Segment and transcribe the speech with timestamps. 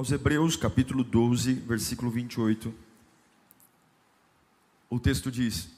[0.00, 2.74] Aos Hebreus, capítulo 12, versículo 28,
[4.88, 5.68] o texto diz: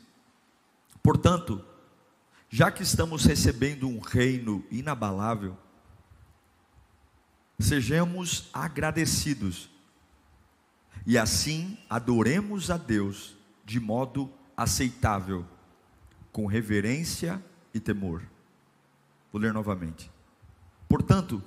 [1.02, 1.60] Portanto,
[2.48, 5.58] já que estamos recebendo um reino inabalável,
[7.58, 9.68] sejamos agradecidos
[11.04, 15.44] e assim adoremos a Deus de modo aceitável,
[16.30, 17.44] com reverência
[17.74, 18.22] e temor.
[19.32, 20.08] Vou ler novamente.
[20.88, 21.42] Portanto,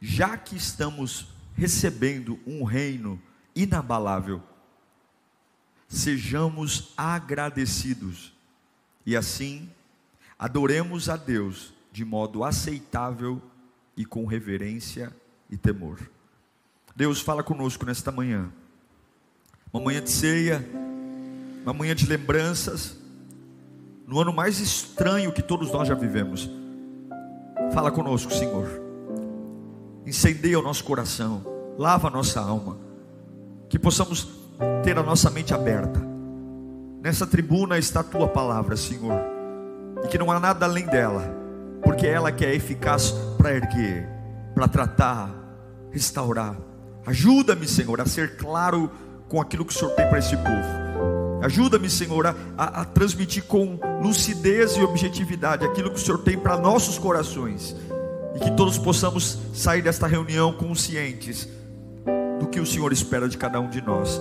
[0.00, 3.20] já que estamos recebendo um reino
[3.54, 4.40] inabalável,
[5.88, 8.32] sejamos agradecidos
[9.04, 9.68] e assim
[10.38, 13.42] adoremos a Deus de modo aceitável
[13.96, 15.12] e com reverência
[15.50, 15.98] e temor.
[16.94, 18.52] Deus fala conosco nesta manhã,
[19.72, 20.64] uma manhã de ceia,
[21.64, 22.96] uma manhã de lembranças,
[24.06, 26.48] no ano mais estranho que todos nós já vivemos.
[27.74, 28.87] Fala conosco, Senhor
[30.08, 31.42] incendeia o nosso coração,
[31.78, 32.78] lava a nossa alma,
[33.68, 34.26] que possamos
[34.82, 36.00] ter a nossa mente aberta.
[37.02, 39.20] Nessa tribuna está a tua palavra, Senhor,
[40.02, 41.22] e que não há nada além dela,
[41.82, 44.08] porque ela que é eficaz para erguer,
[44.54, 45.30] para tratar,
[45.90, 46.56] restaurar.
[47.06, 48.90] Ajuda-me, Senhor, a ser claro
[49.28, 50.88] com aquilo que o Senhor tem para esse povo.
[51.42, 56.56] Ajuda-me, Senhor, a, a, transmitir com lucidez e objetividade aquilo que o Senhor tem para
[56.58, 57.76] nossos corações
[58.38, 61.48] e que todos possamos sair desta reunião conscientes
[62.38, 64.20] do que o Senhor espera de cada um de nós.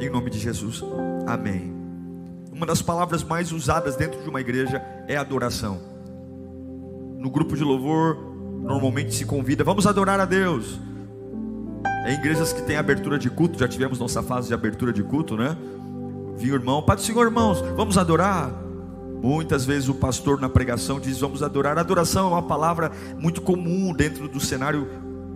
[0.00, 0.82] Em nome de Jesus.
[1.26, 1.72] Amém.
[2.52, 5.80] Uma das palavras mais usadas dentro de uma igreja é adoração.
[7.18, 8.16] No grupo de louvor,
[8.62, 10.80] normalmente se convida, vamos adorar a Deus.
[12.04, 15.36] Em igrejas que têm abertura de culto, já tivemos nossa fase de abertura de culto,
[15.36, 15.56] né?
[16.36, 18.61] Vinha o irmão, Pai do Senhor, irmãos, vamos adorar.
[19.22, 21.78] Muitas vezes o pastor na pregação diz: Vamos adorar.
[21.78, 24.88] Adoração é uma palavra muito comum dentro do cenário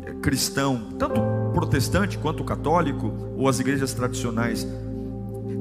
[0.04, 1.20] eh, cristão, tanto
[1.54, 4.66] protestante quanto católico ou as igrejas tradicionais.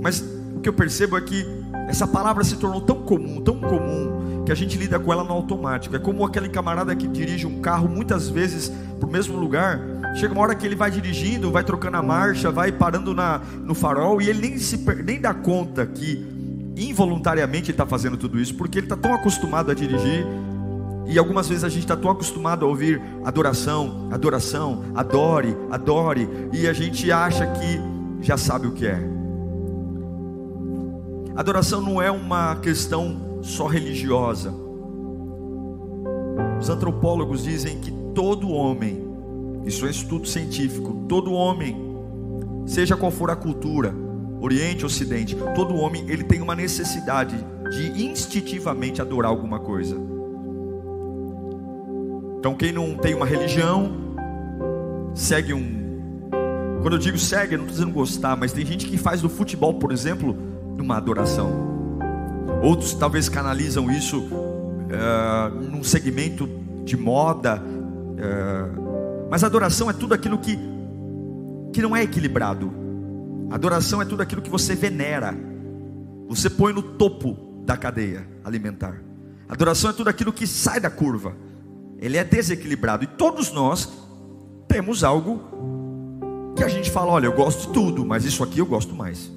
[0.02, 0.24] Mas
[0.56, 1.46] o que eu percebo é que
[1.88, 5.31] essa palavra se tornou tão comum, tão comum, que a gente lida com ela no
[5.31, 5.96] automático.
[5.96, 9.80] É como aquele camarada que dirige um carro muitas vezes para o mesmo lugar.
[10.16, 13.75] Chega uma hora que ele vai dirigindo, vai trocando a marcha, vai parando na, no
[13.75, 16.34] farol e ele nem, se, nem dá conta que
[16.75, 20.25] involuntariamente ele está fazendo tudo isso, porque ele está tão acostumado a dirigir,
[21.08, 26.68] e algumas vezes a gente está tão acostumado a ouvir adoração, adoração, adore, adore, e
[26.68, 27.80] a gente acha que
[28.22, 29.00] já sabe o que é.
[31.35, 34.53] Adoração não é uma questão só religiosa.
[36.59, 39.06] Os antropólogos dizem que todo homem,
[39.66, 41.78] isso é estudo científico, todo homem,
[42.66, 43.94] seja qual for a cultura,
[44.45, 47.35] Oriente, Ocidente, todo homem ele tem uma necessidade
[47.72, 49.97] de instintivamente adorar alguma coisa.
[52.38, 54.13] Então quem não tem uma religião
[55.16, 55.84] segue um
[56.81, 59.73] quando eu digo segue, não estou dizendo gostar, mas tem gente que faz do futebol,
[59.73, 60.38] por exemplo,
[60.79, 61.51] uma adoração.
[62.61, 66.47] Outros talvez canalizam isso uh, num segmento
[66.84, 70.59] de moda, uh, mas adoração é tudo aquilo que,
[71.73, 72.84] que não é equilibrado.
[73.50, 75.35] Adoração é tudo aquilo que você venera,
[76.28, 79.01] você põe no topo da cadeia alimentar.
[79.47, 81.35] Adoração é tudo aquilo que sai da curva,
[82.00, 83.89] ele é desequilibrado, e todos nós
[84.67, 85.41] temos algo
[86.55, 89.31] que a gente fala: olha, eu gosto de tudo, mas isso aqui eu gosto mais.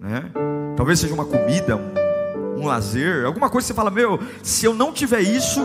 [0.00, 0.30] Né?
[0.76, 4.74] Talvez seja uma comida, um, um lazer, alguma coisa que você fala: meu, se eu
[4.74, 5.60] não tiver isso,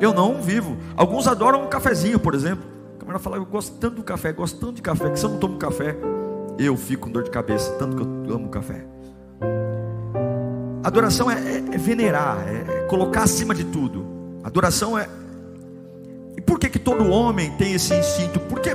[0.00, 0.76] eu não vivo.
[0.96, 2.64] Alguns adoram um cafezinho, por exemplo.
[2.96, 5.30] A câmera fala: eu gosto tanto do café, gosto tanto de café, que se eu
[5.30, 5.96] não tomo café,
[6.64, 8.84] eu fico com dor de cabeça, tanto que eu amo café.
[10.82, 14.06] Adoração é, é, é venerar, é, é colocar acima de tudo.
[14.42, 15.08] Adoração é.
[16.36, 18.40] E por que, que todo homem tem esse instinto?
[18.40, 18.70] Porque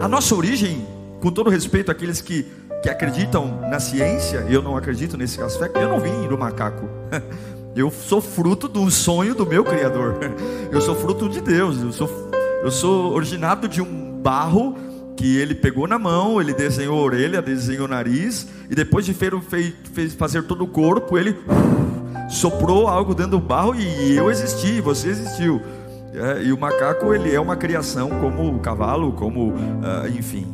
[0.00, 0.86] a nossa origem,
[1.20, 2.46] com todo respeito àqueles que,
[2.82, 6.88] que acreditam na ciência, eu não acredito nesse aspecto, eu não vim do macaco.
[7.76, 10.18] Eu sou fruto do sonho do meu Criador.
[10.72, 11.80] Eu sou fruto de Deus.
[11.80, 12.30] Eu sou,
[12.64, 14.76] eu sou originado de um barro
[15.20, 19.14] que ele pegou na mão, ele desenhou a orelha, desenhou o nariz, e depois de
[20.16, 21.36] fazer todo o corpo, ele
[22.30, 25.60] soprou algo dentro do barro e eu existi, você existiu.
[26.14, 30.46] É, e o macaco ele é uma criação como o cavalo, como uh, enfim.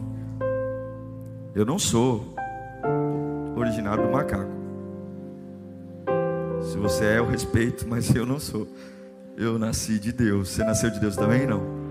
[1.54, 2.34] Eu não sou
[3.54, 4.50] originário do macaco.
[6.62, 8.66] Se você é, eu respeito, mas eu não sou.
[9.38, 10.48] Eu nasci de Deus.
[10.48, 11.46] Você nasceu de Deus também?
[11.46, 11.85] Não.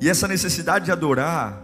[0.00, 1.62] E essa necessidade de adorar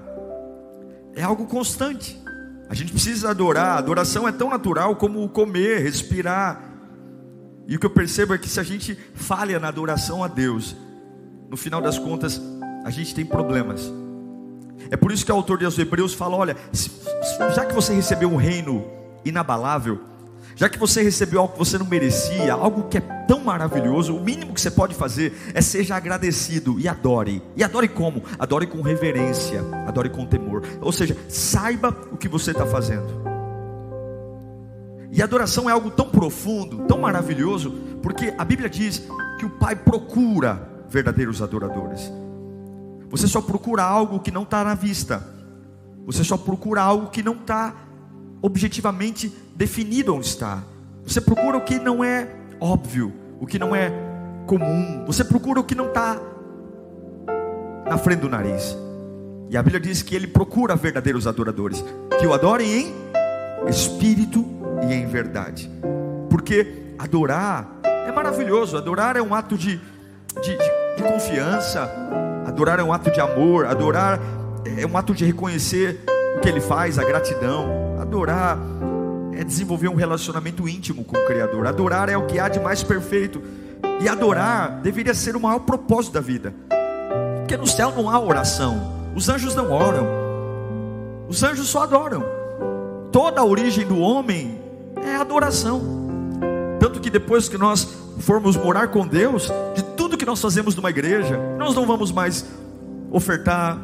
[1.14, 2.20] é algo constante.
[2.68, 3.76] A gente precisa adorar.
[3.76, 6.62] A adoração é tão natural como comer, respirar.
[7.66, 10.76] E o que eu percebo é que se a gente falha na adoração a Deus,
[11.48, 12.40] no final das contas,
[12.84, 13.92] a gente tem problemas.
[14.90, 16.56] É por isso que o autor de Hebreus fala: olha,
[17.54, 18.84] já que você recebeu um reino
[19.24, 20.00] inabalável,
[20.56, 24.22] já que você recebeu algo que você não merecia, algo que é tão maravilhoso, o
[24.22, 27.42] mínimo que você pode fazer é seja agradecido e adore.
[27.56, 28.22] E adore como?
[28.38, 30.62] Adore com reverência, adore com temor.
[30.80, 33.24] Ou seja, saiba o que você está fazendo.
[35.10, 37.70] E adoração é algo tão profundo, tão maravilhoso,
[38.02, 39.02] porque a Bíblia diz
[39.38, 42.12] que o Pai procura verdadeiros adoradores.
[43.10, 45.24] Você só procura algo que não está na vista.
[46.06, 47.74] Você só procura algo que não está
[48.44, 50.62] objetivamente definido onde está.
[51.02, 52.28] Você procura o que não é
[52.60, 53.10] óbvio,
[53.40, 53.90] o que não é
[54.46, 55.02] comum.
[55.06, 56.20] Você procura o que não está
[57.88, 58.76] na frente do nariz.
[59.48, 61.82] E a Bíblia diz que ele procura verdadeiros adoradores,
[62.18, 62.94] que o adorem em
[63.66, 64.44] espírito
[64.86, 65.70] e em verdade.
[66.28, 69.80] Porque adorar é maravilhoso, adorar é um ato de,
[70.42, 70.56] de,
[70.96, 71.90] de, confiança,
[72.44, 74.20] Adorar é um ato de amor, adorar
[74.76, 76.04] é um ato de reconhecer
[76.44, 77.96] que ele faz, a gratidão.
[77.98, 78.58] Adorar
[79.32, 81.66] é desenvolver um relacionamento íntimo com o Criador.
[81.66, 83.42] Adorar é o que há de mais perfeito.
[83.98, 86.52] E adorar deveria ser o maior propósito da vida.
[87.38, 88.92] Porque no céu não há oração.
[89.14, 90.06] Os anjos não oram.
[91.26, 92.22] Os anjos só adoram.
[93.10, 94.60] Toda a origem do homem
[95.02, 95.80] é adoração.
[96.78, 97.88] Tanto que depois que nós
[98.18, 102.44] formos morar com Deus, de tudo que nós fazemos numa igreja, nós não vamos mais
[103.10, 103.78] ofertar,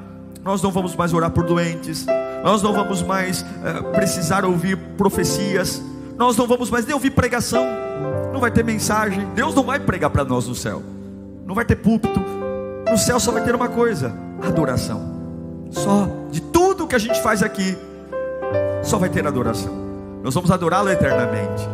[0.45, 2.05] nós não vamos mais orar por doentes,
[2.43, 5.83] nós não vamos mais é, precisar ouvir profecias,
[6.17, 7.65] nós não vamos mais nem ouvir pregação,
[8.33, 10.83] não vai ter mensagem, Deus não vai pregar para nós no céu,
[11.45, 12.21] não vai ter púlpito,
[12.91, 15.19] no céu só vai ter uma coisa: adoração.
[15.71, 17.77] Só de tudo que a gente faz aqui,
[18.83, 19.73] só vai ter adoração.
[20.23, 21.69] Nós vamos adorá-lo eternamente.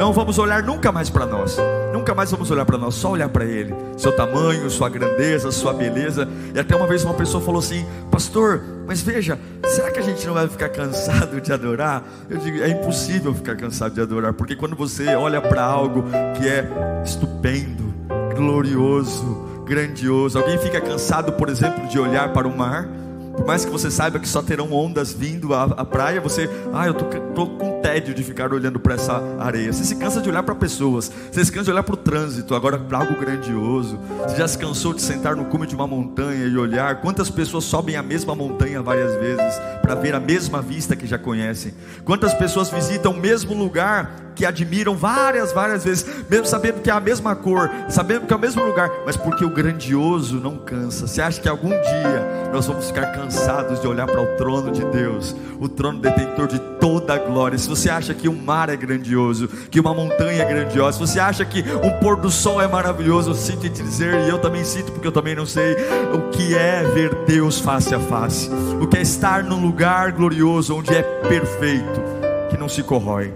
[0.00, 1.58] Não vamos olhar nunca mais para nós.
[1.92, 3.74] Nunca mais vamos olhar para nós, só olhar para Ele.
[3.98, 6.26] Seu tamanho, sua grandeza, sua beleza.
[6.54, 10.26] E até uma vez uma pessoa falou assim: Pastor, mas veja, será que a gente
[10.26, 12.02] não vai ficar cansado de adorar?
[12.30, 16.04] Eu digo: É impossível ficar cansado de adorar, porque quando você olha para algo
[16.38, 16.66] que é
[17.04, 17.92] estupendo,
[18.34, 22.88] glorioso, grandioso, alguém fica cansado, por exemplo, de olhar para o mar?
[23.36, 26.86] Por mais que você saiba que só terão ondas vindo à, à praia, você, ah,
[26.86, 27.04] eu tô,
[27.34, 29.72] tô com tédio de ficar olhando para essa areia.
[29.72, 32.54] Você se cansa de olhar para pessoas, você se cansa de olhar para o trânsito,
[32.54, 33.98] agora para algo grandioso.
[34.22, 37.64] Você já se cansou de sentar no cume de uma montanha e olhar quantas pessoas
[37.64, 41.74] sobem a mesma montanha várias vezes para ver a mesma vista que já conhecem.
[42.04, 46.92] Quantas pessoas visitam o mesmo lugar que admiram várias, várias vezes, mesmo sabendo que é
[46.94, 51.06] a mesma cor, sabendo que é o mesmo lugar, mas porque o grandioso não cansa.
[51.06, 54.82] Você acha que algum dia nós vamos ficar cansados de olhar para o trono de
[54.86, 57.58] Deus, o trono detentor de toda a glória?
[57.58, 61.20] Se você acha que o mar é grandioso, que uma montanha é grandiosa, se você
[61.20, 64.64] acha que um pôr do sol é maravilhoso, eu sinto te dizer, e eu também
[64.64, 65.76] sinto, porque eu também não sei
[66.14, 68.48] o que é ver Deus face a face,
[68.80, 72.00] o que é estar num lugar glorioso onde é perfeito,
[72.48, 73.34] que não se corrói.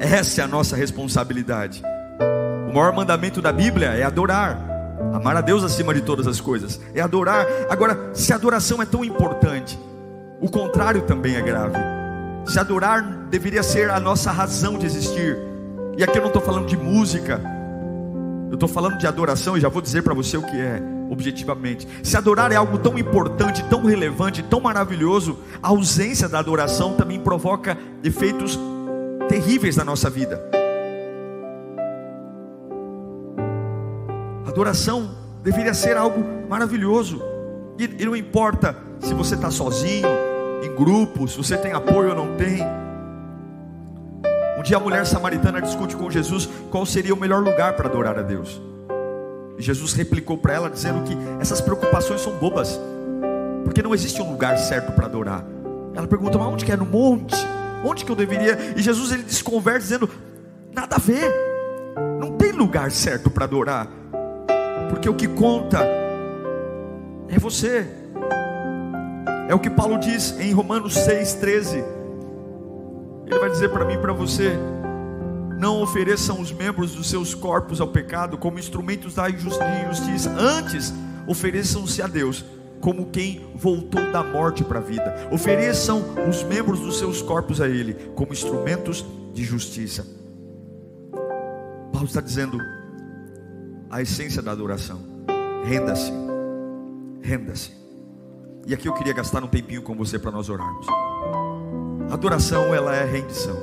[0.00, 1.82] Essa é a nossa responsabilidade.
[2.68, 4.56] O maior mandamento da Bíblia é adorar.
[5.12, 6.80] Amar a Deus acima de todas as coisas.
[6.94, 7.46] É adorar.
[7.68, 9.78] Agora, se a adoração é tão importante,
[10.40, 11.78] o contrário também é grave.
[12.46, 15.36] Se adorar deveria ser a nossa razão de existir.
[15.96, 17.40] E aqui eu não estou falando de música.
[18.48, 21.88] Eu estou falando de adoração e já vou dizer para você o que é, objetivamente.
[22.04, 27.18] Se adorar é algo tão importante, tão relevante, tão maravilhoso, a ausência da adoração também
[27.18, 28.58] provoca efeitos
[29.28, 30.42] terríveis na nossa vida.
[34.46, 35.10] Adoração
[35.42, 37.22] deveria ser algo maravilhoso.
[37.78, 40.08] E, e não importa se você está sozinho,
[40.62, 42.58] em grupo, se você tem apoio ou não tem.
[44.58, 48.18] Um dia a mulher samaritana discute com Jesus qual seria o melhor lugar para adorar
[48.18, 48.60] a Deus.
[49.56, 52.80] E Jesus replicou para ela dizendo que essas preocupações são bobas,
[53.64, 55.44] porque não existe um lugar certo para adorar.
[55.94, 56.76] Ela pergunta: mas onde que é?
[56.76, 57.36] No monte?
[57.84, 58.74] Onde que eu deveria?
[58.76, 60.10] E Jesus ele desconversa dizendo:
[60.72, 61.32] nada a ver.
[62.18, 63.88] Não tem lugar certo para adorar.
[64.90, 65.80] Porque o que conta
[67.28, 67.86] é você.
[69.48, 71.84] É o que Paulo diz em Romanos 6:13.
[73.26, 74.58] Ele vai dizer para mim e para você:
[75.58, 80.94] não ofereçam os membros dos seus corpos ao pecado como instrumentos da injustiça, antes
[81.26, 82.44] ofereçam-se a Deus
[82.80, 85.28] como quem voltou da morte para a vida.
[85.30, 90.06] Ofereçam os membros dos seus corpos a Ele como instrumentos de justiça.
[91.92, 92.58] Paulo está dizendo
[93.90, 95.00] a essência da adoração:
[95.64, 96.12] renda-se,
[97.22, 97.72] renda-se.
[98.66, 100.86] E aqui eu queria gastar um tempinho com você para nós orarmos.
[102.10, 103.56] Adoração, ela é rendição.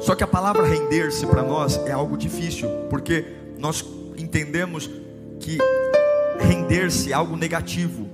[0.00, 3.24] Só que a palavra render-se para nós é algo difícil, porque
[3.58, 3.84] nós
[4.18, 4.90] entendemos
[5.40, 5.58] que
[6.40, 8.08] render-se é algo negativo.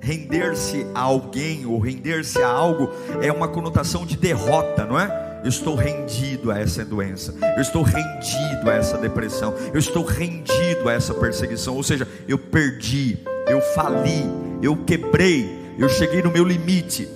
[0.00, 5.40] Render-se a alguém ou render-se a algo é uma conotação de derrota, não é?
[5.44, 10.88] Eu estou rendido a essa doença, eu estou rendido a essa depressão, eu estou rendido
[10.88, 14.24] a essa perseguição, ou seja, eu perdi, eu fali,
[14.62, 17.08] eu quebrei, eu cheguei no meu limite.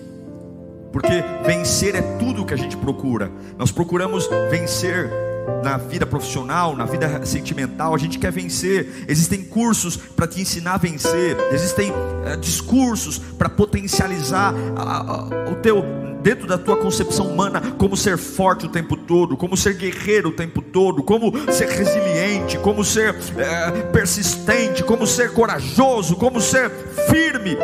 [0.92, 3.30] Porque vencer é tudo o que a gente procura.
[3.58, 5.10] Nós procuramos vencer
[5.62, 9.04] na vida profissional, na vida sentimental, a gente quer vencer.
[9.08, 15.56] Existem cursos para te ensinar a vencer, existem uh, discursos para potencializar uh, uh, o
[15.56, 20.30] teu dentro da tua concepção humana como ser forte o tempo todo, como ser guerreiro
[20.30, 26.68] o tempo todo, como ser resiliente, como ser eh, persistente, como ser corajoso, como ser
[27.08, 27.56] firme.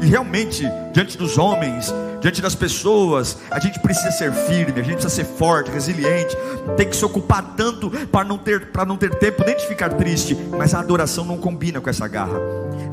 [0.00, 4.94] E realmente, diante dos homens, diante das pessoas, a gente precisa ser firme, a gente
[4.94, 6.36] precisa ser forte, resiliente,
[6.76, 9.90] tem que se ocupar tanto para não ter para não ter tempo nem de ficar
[9.90, 12.38] triste, mas a adoração não combina com essa garra.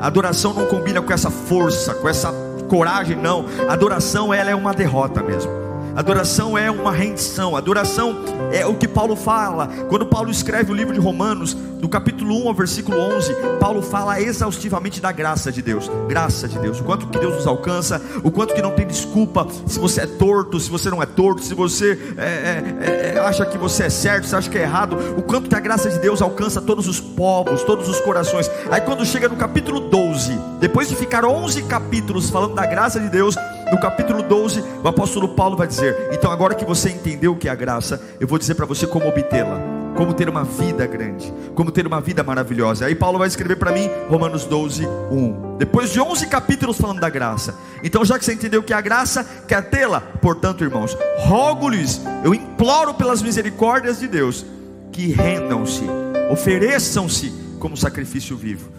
[0.00, 2.32] A adoração não combina com essa força, com essa
[2.68, 3.46] coragem, não.
[3.68, 5.59] A adoração ela é uma derrota mesmo.
[5.94, 7.56] Adoração é uma rendição.
[7.56, 8.16] Adoração
[8.52, 9.68] é o que Paulo fala.
[9.88, 14.20] Quando Paulo escreve o livro de Romanos, do capítulo 1 ao versículo 11, Paulo fala
[14.20, 15.90] exaustivamente da graça de Deus.
[16.08, 16.80] Graça de Deus.
[16.80, 20.06] O quanto que Deus nos alcança, o quanto que não tem desculpa se você é
[20.06, 23.90] torto, se você não é torto, se você é, é, é, acha que você é
[23.90, 24.96] certo, se acha que é errado.
[25.16, 28.50] O quanto que a graça de Deus alcança todos os povos, todos os corações.
[28.70, 33.08] Aí quando chega no capítulo 12, depois de ficar 11 capítulos falando da graça de
[33.08, 33.34] Deus,
[33.70, 37.48] no capítulo 12, o apóstolo Paulo vai dizer: Então, agora que você entendeu o que
[37.48, 39.60] é a graça, eu vou dizer para você como obtê-la,
[39.94, 42.86] como ter uma vida grande, como ter uma vida maravilhosa.
[42.86, 45.56] Aí, Paulo vai escrever para mim, Romanos 12, 1.
[45.58, 47.54] Depois de 11 capítulos falando da graça.
[47.82, 50.00] Então, já que você entendeu o que é a graça, quer tê-la?
[50.00, 54.44] Portanto, irmãos, rogo-lhes, eu imploro pelas misericórdias de Deus,
[54.90, 55.84] que rendam-se,
[56.30, 58.70] ofereçam-se como sacrifício vivo,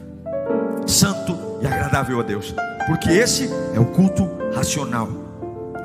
[0.86, 2.54] santo e agradável a Deus,
[2.88, 5.10] porque esse é o culto racional.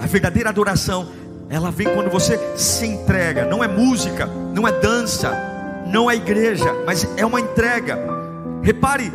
[0.01, 1.09] A verdadeira adoração,
[1.49, 3.47] ela vem quando você se entrega.
[3.47, 5.33] Não é música, não é dança,
[5.87, 7.99] não é igreja, mas é uma entrega.
[8.63, 9.13] Repare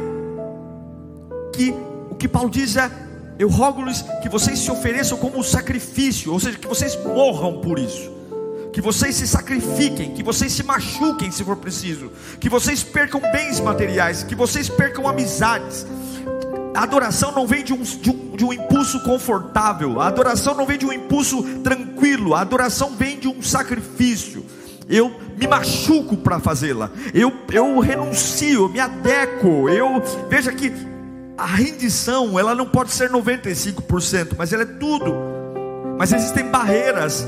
[1.53, 1.73] que
[2.09, 2.89] o que Paulo diz é:
[3.37, 8.21] Eu rogo-lhes que vocês se ofereçam como sacrifício, ou seja, que vocês morram por isso
[8.71, 13.59] que vocês se sacrifiquem, que vocês se machuquem se for preciso, que vocês percam bens
[13.59, 15.85] materiais, que vocês percam amizades,
[16.73, 20.65] a adoração não vem de um, de, um, de um impulso confortável, a adoração não
[20.65, 24.45] vem de um impulso tranquilo, a adoração vem de um sacrifício.
[24.87, 29.69] Eu me machuco para fazê-la, eu, eu renuncio, eu me adequo.
[29.69, 30.71] Eu veja que
[31.37, 35.15] a rendição ela não pode ser 95%, mas ela é tudo.
[35.97, 37.25] Mas existem barreiras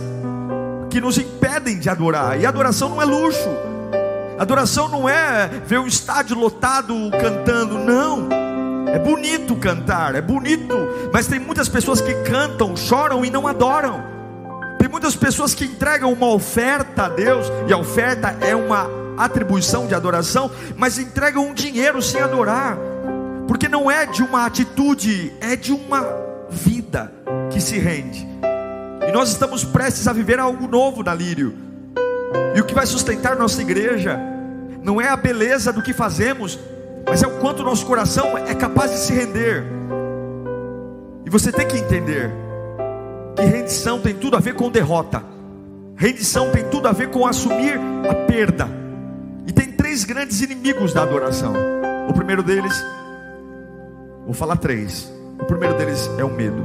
[0.89, 3.49] que nos impedem de adorar, e adoração não é luxo.
[4.37, 8.52] Adoração não é ver um estádio lotado cantando, não.
[8.87, 10.75] É bonito cantar, é bonito,
[11.11, 14.03] mas tem muitas pessoas que cantam, choram e não adoram.
[14.77, 18.87] Tem muitas pessoas que entregam uma oferta a Deus, e a oferta é uma
[19.17, 22.77] atribuição de adoração, mas entregam um dinheiro sem adorar,
[23.47, 26.05] porque não é de uma atitude, é de uma
[26.49, 27.11] vida
[27.49, 28.27] que se rende.
[29.07, 31.53] E nós estamos prestes a viver algo novo na Lírio.
[32.55, 34.19] E o que vai sustentar nossa igreja
[34.81, 36.59] não é a beleza do que fazemos,
[37.05, 39.63] mas é o quanto o nosso coração é capaz de se render.
[41.25, 42.31] E você tem que entender
[43.35, 45.23] que rendição tem tudo a ver com derrota.
[45.95, 47.79] Rendição tem tudo a ver com assumir
[48.09, 48.67] a perda.
[49.47, 51.53] E tem três grandes inimigos da adoração.
[52.09, 52.83] O primeiro deles,
[54.25, 55.11] vou falar três.
[55.39, 56.63] O primeiro deles é o medo.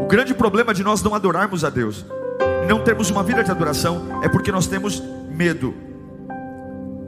[0.00, 2.04] O grande problema de nós não adorarmos a Deus,
[2.62, 5.74] e não termos uma vida de adoração, é porque nós temos medo.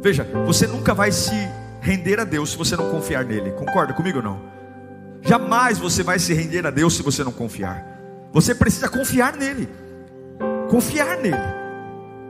[0.00, 1.34] Veja, você nunca vai se
[1.82, 3.50] render a Deus se você não confiar nele.
[3.50, 4.40] Concorda comigo ou não?
[5.20, 7.84] Jamais você vai se render a Deus se você não confiar.
[8.32, 9.68] Você precisa confiar nele.
[10.70, 11.36] Confiar nele.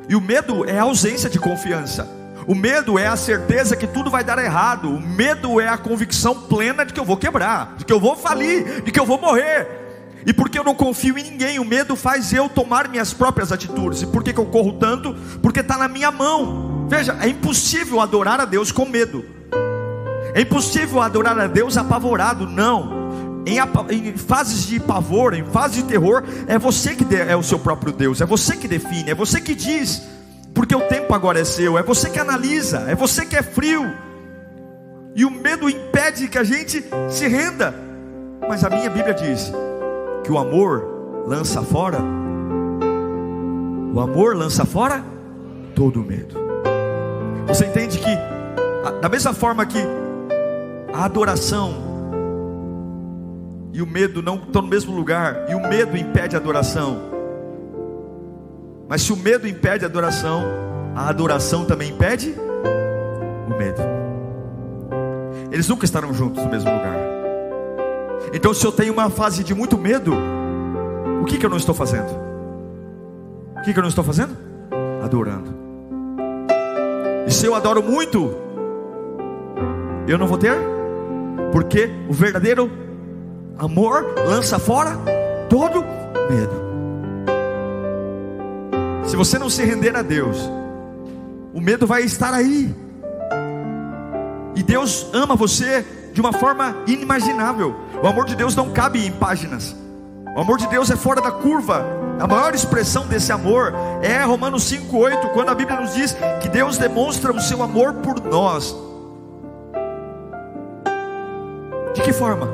[0.09, 2.09] E o medo é a ausência de confiança.
[2.47, 4.88] O medo é a certeza que tudo vai dar errado.
[4.88, 8.16] O medo é a convicção plena de que eu vou quebrar, de que eu vou
[8.16, 9.68] falir, de que eu vou morrer.
[10.25, 14.02] E porque eu não confio em ninguém, o medo faz eu tomar minhas próprias atitudes.
[14.02, 15.14] E por que, que eu corro tanto?
[15.42, 16.87] Porque está na minha mão.
[16.88, 19.42] Veja, é impossível adorar a Deus com medo.
[20.35, 23.03] É impossível adorar a Deus apavorado, não.
[23.45, 23.59] Em,
[23.95, 27.93] em, fases de pavor, em fases de terror, é você que é o seu próprio
[27.93, 30.03] Deus, é você que define, é você que diz,
[30.55, 33.93] porque o tempo agora é seu, é você que analisa, é você que é frio,
[35.15, 37.75] e o medo impede que a gente se renda,
[38.49, 39.53] mas a minha Bíblia diz
[40.23, 41.99] que o amor lança fora,
[43.93, 45.05] o amor lança fora
[45.75, 46.37] todo medo.
[47.49, 48.19] Você entende que,
[49.01, 50.01] da mesma forma que
[50.93, 51.93] a adoração
[53.73, 57.01] e o medo não estão no mesmo lugar, e o medo impede a adoração.
[58.87, 60.43] Mas se o medo impede a adoração,
[60.95, 62.35] a adoração também impede
[63.47, 63.81] o medo.
[65.51, 66.97] Eles nunca estarão juntos no mesmo lugar.
[68.35, 70.13] Então, se eu tenho uma fase de muito medo,
[71.23, 72.11] o que, que eu não estou fazendo?
[73.57, 74.37] O que, que eu não estou fazendo?
[75.03, 75.51] Adorando.
[77.27, 78.35] E se eu adoro muito,
[80.07, 80.51] eu não vou ter
[81.52, 82.71] porque o verdadeiro
[83.59, 84.99] amor lança fora
[85.49, 85.85] todo
[86.30, 86.62] medo.
[89.04, 90.38] Se você não se render a Deus,
[91.52, 92.75] o medo vai estar aí.
[94.56, 97.76] E Deus ama você de uma forma inimaginável.
[98.02, 99.76] O amor de Deus não cabe em páginas.
[100.35, 101.85] O amor de Deus é fora da curva.
[102.18, 106.78] A maior expressão desse amor é Romanos 5:8, quando a Bíblia nos diz que Deus
[106.78, 108.75] demonstra o seu amor por nós
[112.02, 112.49] que forma?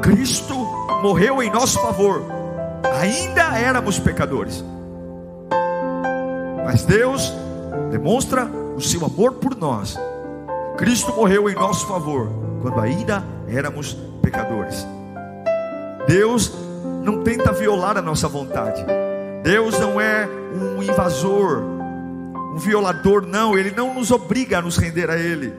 [0.00, 0.54] Cristo
[1.02, 2.22] morreu em nosso favor,
[3.00, 4.64] ainda éramos pecadores,
[6.64, 7.32] mas Deus
[7.90, 8.44] demonstra
[8.76, 9.98] o seu amor por nós.
[10.76, 12.30] Cristo morreu em nosso favor,
[12.62, 14.86] quando ainda éramos pecadores.
[16.06, 16.52] Deus
[17.02, 18.84] não tenta violar a nossa vontade.
[19.42, 21.62] Deus não é um invasor,
[22.54, 23.58] um violador, não.
[23.58, 25.52] Ele não nos obriga a nos render a Ele,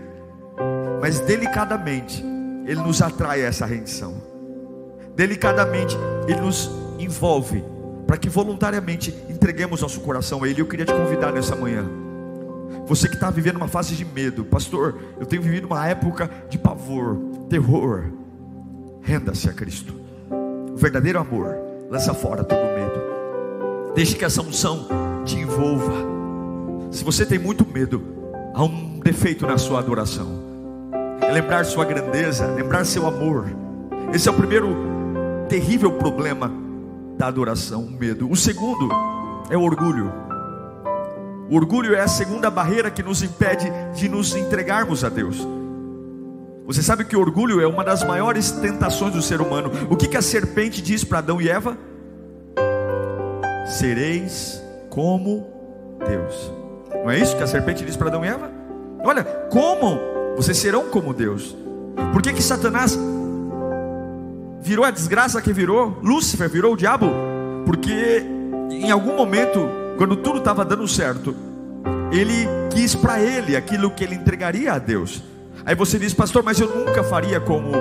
[1.01, 2.30] mas delicadamente
[2.65, 4.31] ele nos atrai a essa rendição.
[5.15, 5.97] Delicadamente,
[6.27, 6.69] Ele nos
[7.00, 7.63] envolve
[8.07, 10.61] para que voluntariamente entreguemos nosso coração a Ele.
[10.61, 11.85] Eu queria te convidar nessa manhã.
[12.87, 16.57] Você que está vivendo uma fase de medo, pastor, eu tenho vivido uma época de
[16.57, 17.17] pavor,
[17.50, 18.05] terror.
[19.01, 19.93] Renda-se a Cristo.
[20.74, 21.55] O verdadeiro amor
[21.89, 23.93] lança fora todo medo.
[23.95, 24.87] Deixe que essa unção
[25.25, 25.93] te envolva.
[26.91, 28.01] Se você tem muito medo,
[28.53, 30.40] há um defeito na sua adoração
[31.22, 33.46] é lembrar sua grandeza, lembrar seu amor.
[34.14, 34.75] Esse é o primeiro
[35.48, 36.51] terrível problema
[37.18, 38.29] da adoração, o medo.
[38.29, 38.90] O segundo
[39.50, 40.12] é o orgulho.
[41.50, 45.46] O orgulho é a segunda barreira que nos impede de nos entregarmos a Deus.
[46.66, 49.70] Você sabe que o orgulho é uma das maiores tentações do ser humano.
[49.90, 51.77] O que, que a serpente diz para Adão e Eva?
[53.66, 55.48] Sereis como
[56.07, 56.51] Deus.
[57.03, 58.50] Não é isso que a serpente diz para Adão e Eva?
[59.03, 60.00] Olha, como
[60.35, 61.55] vocês serão como Deus.
[62.11, 62.98] Por que que Satanás
[64.61, 65.98] virou a desgraça que virou?
[66.01, 67.07] Lúcifer virou o diabo?
[67.65, 68.25] Porque
[68.72, 69.59] em algum momento,
[69.98, 71.35] quando tudo estava dando certo,
[72.11, 75.24] ele quis para ele aquilo que ele entregaria a Deus.
[75.65, 77.72] Aí você diz, pastor, mas eu nunca faria como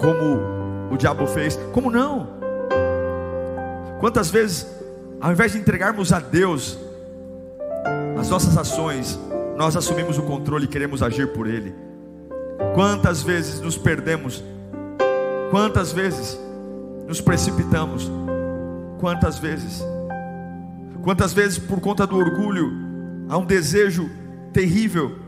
[0.00, 0.40] como
[0.90, 1.56] o diabo fez.
[1.72, 2.26] Como não?
[4.00, 4.66] Quantas vezes,
[5.20, 6.78] ao invés de entregarmos a Deus
[8.18, 9.18] as nossas ações,
[9.60, 11.74] nós assumimos o controle e queremos agir por Ele.
[12.74, 14.42] Quantas vezes nos perdemos,
[15.50, 16.40] quantas vezes
[17.06, 18.10] nos precipitamos,
[18.98, 19.84] quantas vezes,
[21.02, 22.72] quantas vezes por conta do orgulho,
[23.28, 24.08] há um desejo
[24.50, 25.18] terrível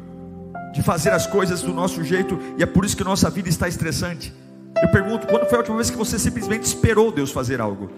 [0.73, 3.69] de fazer as coisas do nosso jeito, e é por isso que nossa vida está
[3.69, 4.35] estressante.
[4.83, 7.91] Eu pergunto, quando foi a última vez que você simplesmente esperou Deus fazer algo?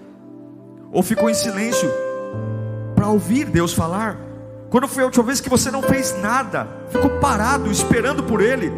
[0.91, 1.89] Ou ficou em silêncio
[2.93, 4.34] para ouvir Deus falar?
[4.75, 8.73] Quando foi a última vez que você não fez nada, ficou parado esperando por Ele?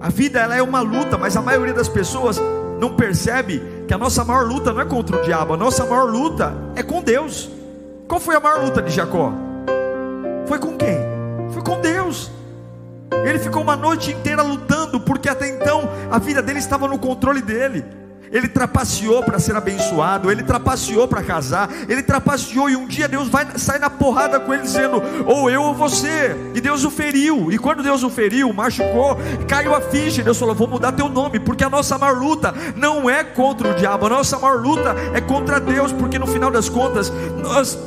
[0.00, 2.36] A vida ela é uma luta, mas a maioria das pessoas
[2.80, 6.10] não percebe que a nossa maior luta não é contra o diabo, a nossa maior
[6.10, 7.48] luta é com Deus.
[8.08, 9.32] Qual foi a maior luta de Jacó?
[10.46, 10.98] Foi com quem?
[11.52, 12.32] Foi com Deus.
[13.24, 17.40] Ele ficou uma noite inteira lutando, porque até então a vida dele estava no controle
[17.40, 17.84] dele
[18.32, 23.28] ele trapaceou para ser abençoado, ele trapaceou para casar, ele trapaceou e um dia Deus
[23.28, 26.34] vai sair na porrada com ele dizendo: ou eu ou você.
[26.54, 27.52] E Deus o feriu.
[27.52, 30.22] E quando Deus o feriu, machucou, caiu a ficha.
[30.22, 33.74] Deus falou: vou mudar teu nome, porque a nossa maior luta não é contra o
[33.74, 37.78] diabo, a nossa maior luta é contra Deus, porque no final das contas nós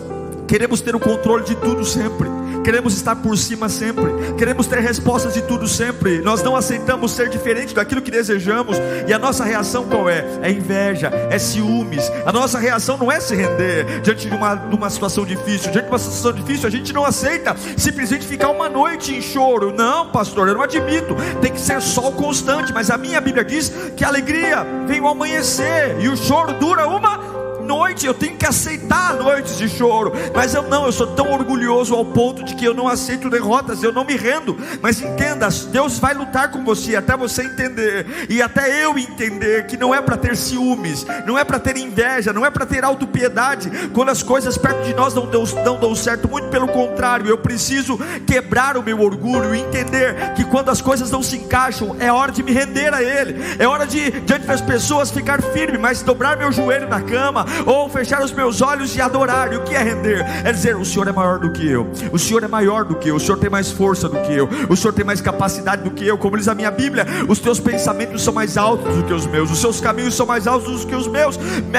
[0.48, 2.30] queremos ter o controle de tudo sempre
[2.66, 6.20] queremos estar por cima sempre, queremos ter respostas de tudo sempre.
[6.22, 10.26] Nós não aceitamos ser diferente daquilo que desejamos, e a nossa reação qual é?
[10.42, 12.12] É inveja, é ciúmes.
[12.26, 15.72] A nossa reação não é se render diante de uma, de uma situação difícil.
[15.72, 19.72] Diante de uma situação difícil, a gente não aceita simplesmente ficar uma noite em choro.
[19.72, 21.16] Não, pastor, eu não admito.
[21.40, 25.10] Tem que ser sol constante, mas a minha Bíblia diz que a alegria vem ao
[25.10, 27.35] amanhecer e o choro dura uma
[27.66, 31.94] noite, eu tenho que aceitar noites de choro, mas eu não, eu sou tão orgulhoso
[31.94, 34.58] ao ponto de que eu não aceito derrotas, eu não me rendo.
[34.82, 39.78] Mas entenda, Deus vai lutar com você até você entender, e até eu entender que
[39.78, 43.90] não é para ter ciúmes, não é para ter inveja, não é para ter autopiedade,
[43.94, 47.38] quando as coisas perto de nós não dão, não dão certo, muito pelo contrário, eu
[47.38, 52.12] preciso quebrar o meu orgulho e entender que quando as coisas não se encaixam, é
[52.12, 56.02] hora de me render a Ele, é hora de, diante das pessoas, ficar firme, mas
[56.02, 59.52] dobrar meu joelho na cama, ou fechar os meus olhos e adorar.
[59.54, 60.26] E o que é render?
[60.44, 63.10] É dizer: o Senhor é maior do que eu, o Senhor é maior do que
[63.10, 65.92] eu, o Senhor tem mais força do que eu, o Senhor tem mais capacidade do
[65.92, 66.18] que eu.
[66.18, 69.52] Como diz a minha Bíblia, os teus pensamentos são mais altos do que os meus,
[69.52, 71.38] os seus caminhos são mais altos do que os meus,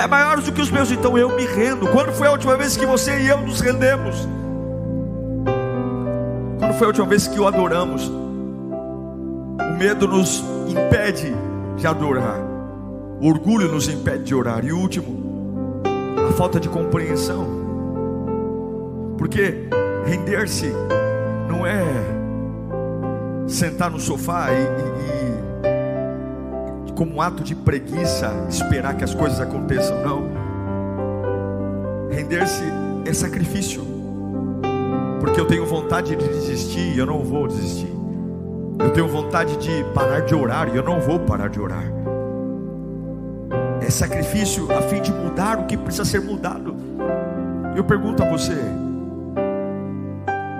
[0.08, 0.90] maiores do que os meus.
[0.90, 1.86] Então eu me rendo.
[1.88, 4.16] Quando foi a última vez que você e eu nos rendemos?
[6.58, 8.08] Quando foi a última vez que o adoramos?
[8.08, 11.34] O medo nos impede
[11.76, 12.40] de adorar.
[13.20, 14.64] O orgulho nos impede de orar.
[14.64, 15.25] E o último,
[16.28, 17.46] a falta de compreensão.
[19.16, 19.68] Porque
[20.04, 20.72] render-se
[21.48, 21.84] não é
[23.46, 24.58] sentar no sofá e, e,
[26.88, 30.26] e, como um ato de preguiça, esperar que as coisas aconteçam, não.
[32.10, 32.64] Render-se
[33.04, 33.84] é sacrifício,
[35.20, 37.94] porque eu tenho vontade de desistir e eu não vou desistir.
[38.78, 41.95] Eu tenho vontade de parar de orar e eu não vou parar de orar
[43.87, 46.75] é sacrifício a fim de mudar o que precisa ser mudado.
[47.77, 48.57] Eu pergunto a você: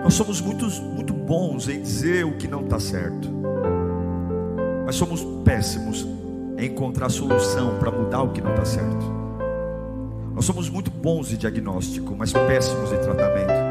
[0.05, 3.29] nós somos muito, muito bons em dizer o que não está certo,
[4.85, 6.07] mas somos péssimos
[6.57, 9.17] em encontrar solução para mudar o que não está certo.
[10.33, 13.67] Nós somos muito bons em diagnóstico, mas péssimos em tratamento.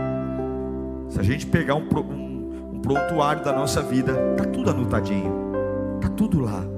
[1.10, 5.32] Se a gente pegar um, um, um prontuário da nossa vida, está tudo anotadinho,
[6.02, 6.75] está tudo lá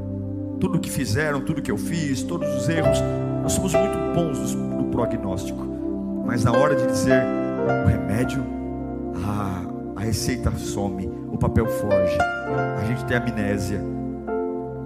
[0.60, 3.00] tudo que fizeram, tudo que eu fiz, todos os erros.
[3.42, 5.64] Nós somos muito bons no prognóstico,
[6.26, 7.24] mas na hora de dizer
[7.86, 8.44] o remédio,
[9.26, 12.18] a, a receita some, o papel foge,
[12.78, 13.82] a gente tem amnésia.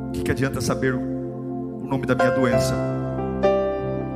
[0.08, 2.76] O que, que adianta saber o nome da minha doença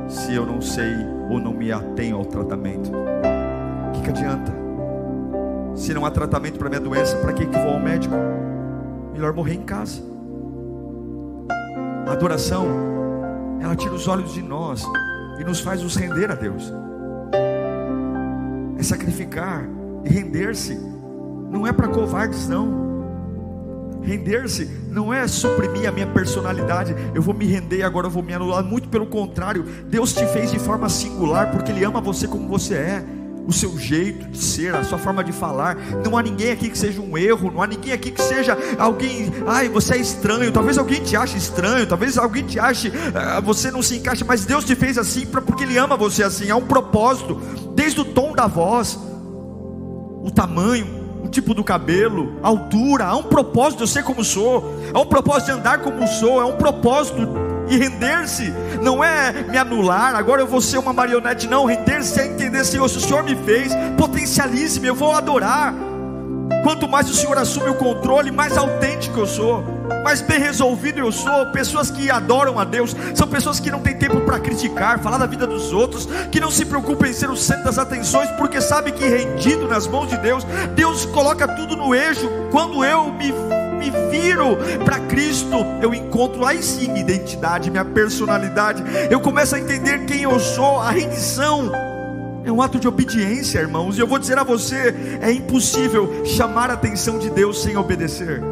[0.08, 0.94] se eu não sei
[1.30, 2.90] ou não me atenho ao tratamento?
[2.90, 4.52] O que, que adianta?
[5.74, 8.14] Se não há tratamento para minha doença, para que, que vou ao médico?
[9.12, 10.02] Melhor morrer em casa.
[12.06, 12.68] A adoração,
[13.60, 14.84] ela tira os olhos de nós
[15.40, 16.72] e nos faz nos render a Deus.
[18.78, 19.68] É sacrificar
[20.04, 20.78] e render-se,
[21.50, 22.86] não é para covardes, não.
[24.02, 28.32] Render-se não é suprimir a minha personalidade, eu vou me render agora eu vou me
[28.32, 28.62] anular.
[28.62, 32.74] Muito pelo contrário, Deus te fez de forma singular, porque Ele ama você como você
[32.74, 33.04] é
[33.46, 35.76] o seu jeito de ser, a sua forma de falar.
[36.04, 39.32] Não há ninguém aqui que seja um erro, não há ninguém aqui que seja alguém,
[39.46, 40.50] ai, você é estranho.
[40.50, 44.44] Talvez alguém te ache estranho, talvez alguém te ache, uh, você não se encaixa, mas
[44.44, 46.50] Deus te fez assim porque Ele ama você assim.
[46.50, 47.40] Há um propósito,
[47.74, 48.98] desde o tom da voz,
[50.22, 54.24] o tamanho, o tipo do cabelo, a altura, há um propósito de eu ser como
[54.24, 58.52] sou, há um propósito de andar como sou, é um propósito e render-se
[58.82, 61.64] não é me anular, agora eu vou ser uma marionete, não.
[61.64, 65.74] Render-se é entender, Senhor, se o Senhor me fez, potencialize-me, eu vou adorar.
[66.62, 69.64] Quanto mais o Senhor assume o controle, mais autêntico eu sou,
[70.02, 71.46] mais bem resolvido eu sou.
[71.46, 75.26] Pessoas que adoram a Deus são pessoas que não têm tempo para criticar, falar da
[75.26, 78.92] vida dos outros, que não se preocupam em ser o centro das atenções, porque sabe
[78.92, 82.28] que rendido nas mãos de Deus, Deus coloca tudo no eixo.
[82.50, 83.32] Quando eu me
[83.76, 88.82] me viro para Cristo, eu encontro aí sim minha identidade, minha personalidade.
[89.10, 90.80] Eu começo a entender quem eu sou.
[90.80, 91.70] A rendição
[92.44, 93.98] é um ato de obediência, irmãos.
[93.98, 98.42] E eu vou dizer a você: é impossível chamar a atenção de Deus sem obedecer.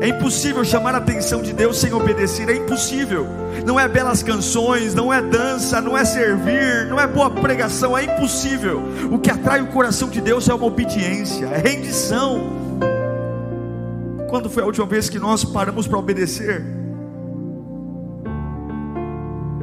[0.00, 3.26] É impossível chamar a atenção de Deus sem obedecer, é impossível.
[3.66, 8.04] Não é belas canções, não é dança, não é servir, não é boa pregação, é
[8.04, 8.82] impossível.
[9.10, 12.59] O que atrai o coração de Deus é uma obediência, é rendição.
[14.30, 16.64] Quando foi a última vez que nós paramos para obedecer?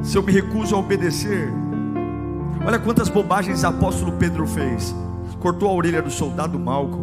[0.02, 1.50] Se eu me recuso a obedecer,
[2.66, 4.94] olha quantas bobagens o apóstolo Pedro fez.
[5.40, 6.98] Cortou a orelha do soldado Malco,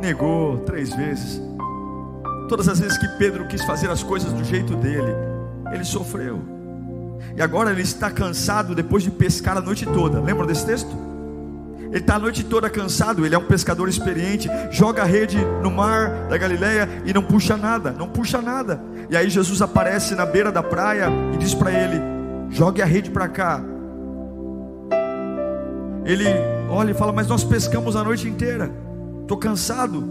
[0.00, 1.42] negou três vezes.
[2.48, 5.14] Todas as vezes que Pedro quis fazer as coisas do jeito dele,
[5.70, 6.40] ele sofreu.
[7.36, 10.18] E agora ele está cansado depois de pescar a noite toda.
[10.18, 11.13] Lembra desse texto?
[11.94, 15.70] Ele está a noite toda cansado, ele é um pescador experiente, joga a rede no
[15.70, 18.82] mar da Galileia e não puxa nada, não puxa nada.
[19.08, 22.02] E aí Jesus aparece na beira da praia e diz para ele:
[22.50, 23.62] jogue a rede para cá.
[26.04, 26.24] Ele
[26.68, 28.72] olha e fala: Mas nós pescamos a noite inteira,
[29.22, 30.04] estou cansado.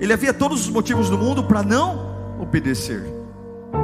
[0.00, 3.04] Ele havia todos os motivos do mundo para não obedecer.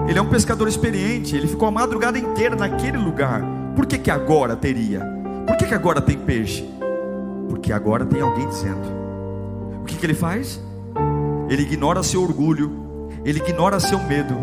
[0.09, 3.45] Ele é um pescador experiente, ele ficou a madrugada inteira naquele lugar.
[3.77, 5.07] Por que, que agora teria?
[5.47, 6.78] Por que, que agora tem peixe?
[7.49, 8.87] Porque agora tem alguém dizendo.
[9.81, 10.61] O que, que ele faz?
[11.49, 12.71] Ele ignora seu orgulho,
[13.25, 14.37] ele ignora seu medo,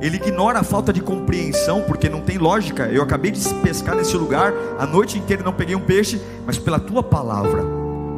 [0.00, 2.84] ele ignora a falta de compreensão, porque não tem lógica.
[2.84, 6.80] Eu acabei de pescar nesse lugar, a noite inteira não peguei um peixe, mas pela
[6.80, 7.62] tua palavra,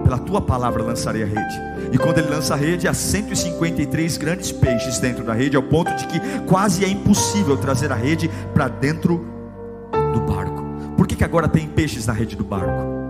[0.05, 1.73] pela tua palavra lançarei a rede.
[1.93, 5.93] E quando ele lança a rede, há 153 grandes peixes dentro da rede, ao ponto
[5.97, 9.27] de que quase é impossível trazer a rede para dentro
[10.15, 10.63] do barco.
[10.97, 13.02] Por que, que agora tem peixes na rede do barco?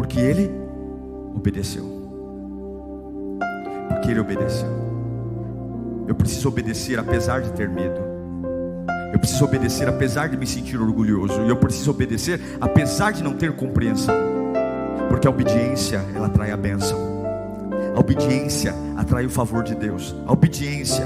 [0.00, 0.50] Porque ele
[1.36, 1.84] obedeceu.
[3.86, 4.66] Porque ele obedeceu.
[6.08, 8.00] Eu preciso obedecer apesar de ter medo.
[9.12, 11.42] Eu preciso obedecer apesar de me sentir orgulhoso.
[11.42, 14.14] E eu preciso obedecer apesar de não ter compreensão.
[15.10, 16.98] Porque a obediência, ela atrai a bênção.
[17.94, 20.16] A obediência atrai o favor de Deus.
[20.26, 21.04] A obediência,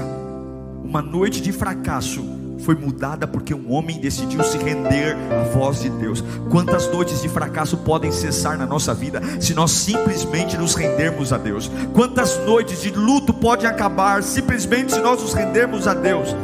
[0.81, 2.23] uma noite de fracasso
[2.59, 6.23] foi mudada porque um homem decidiu se render à voz de Deus.
[6.49, 11.37] Quantas noites de fracasso podem cessar na nossa vida se nós simplesmente nos rendermos a
[11.37, 11.69] Deus?
[11.93, 16.35] Quantas noites de luto podem acabar simplesmente se nós nos rendermos a Deus?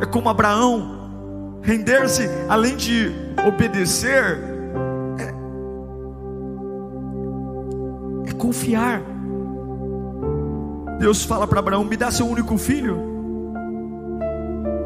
[0.00, 3.12] É como Abraão, render-se além de
[3.46, 4.38] obedecer,
[5.18, 5.34] é,
[8.30, 9.02] é confiar.
[10.98, 13.07] Deus fala para Abraão: me dá seu único filho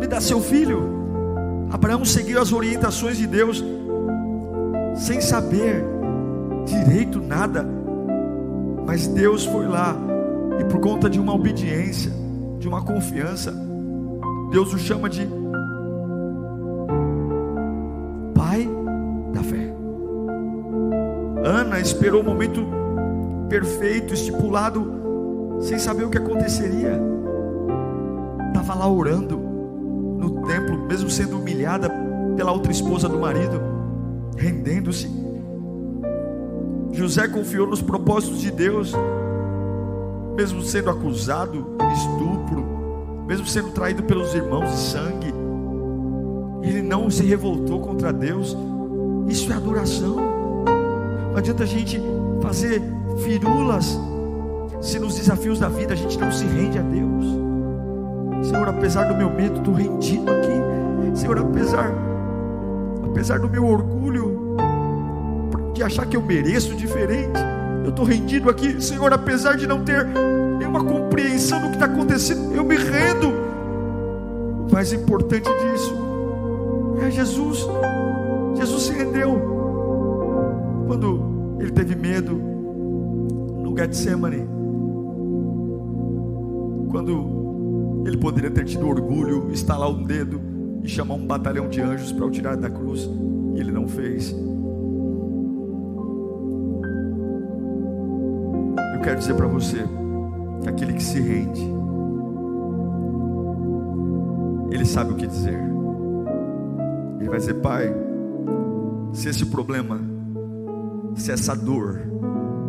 [0.02, 0.82] me dá seu filho.
[1.70, 3.64] Abraão seguiu as orientações de Deus,
[4.96, 5.84] sem saber
[6.66, 7.64] direito nada,
[8.84, 9.96] mas Deus foi lá,
[10.58, 12.10] e por conta de uma obediência,
[12.58, 13.54] de uma confiança,
[14.50, 15.24] Deus o chama de
[18.34, 18.68] Pai
[19.32, 19.72] da fé.
[21.44, 22.66] Ana esperou o momento
[23.48, 27.00] perfeito, estipulado, sem saber o que aconteceria,
[28.48, 29.41] estava lá orando,
[30.46, 31.90] templo, mesmo sendo humilhada
[32.36, 33.60] pela outra esposa do marido,
[34.36, 35.10] rendendo-se.
[36.92, 38.92] José confiou nos propósitos de Deus,
[40.36, 42.64] mesmo sendo acusado de estupro,
[43.26, 45.32] mesmo sendo traído pelos irmãos de sangue,
[46.62, 48.56] ele não se revoltou contra Deus.
[49.28, 50.16] Isso é adoração.
[51.30, 52.00] Não adianta a gente
[52.40, 52.82] fazer
[53.24, 53.98] firulas
[54.80, 57.41] se nos desafios da vida a gente não se rende a Deus.
[58.42, 61.18] Senhor, apesar do meu medo, estou rendido aqui.
[61.18, 61.92] Senhor, apesar,
[63.04, 64.56] apesar do meu orgulho,
[65.74, 67.40] de achar que eu mereço diferente,
[67.84, 68.82] eu estou rendido aqui.
[68.82, 70.06] Senhor, apesar de não ter
[70.58, 73.28] nenhuma compreensão do que está acontecendo, eu me rendo.
[74.68, 75.94] O mais importante disso
[77.06, 77.66] é Jesus.
[78.54, 79.50] Jesus se rendeu.
[80.86, 84.46] Quando ele teve medo no Getsemane,
[86.90, 87.41] quando
[88.04, 90.40] ele poderia ter tido orgulho, estalar um dedo
[90.82, 93.08] e chamar um batalhão de anjos para o tirar da cruz,
[93.54, 94.34] e ele não fez.
[98.94, 99.84] Eu quero dizer para você
[100.62, 101.62] que aquele que se rende,
[104.70, 105.58] ele sabe o que dizer.
[107.20, 107.94] Ele vai dizer: Pai,
[109.12, 110.00] se esse problema,
[111.14, 112.00] se essa dor,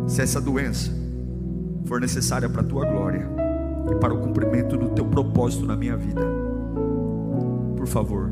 [0.06, 0.92] se essa doença
[1.86, 3.28] for necessária para a tua glória,
[3.90, 6.22] e para o cumprimento do teu propósito na minha vida.
[7.76, 8.30] Por favor,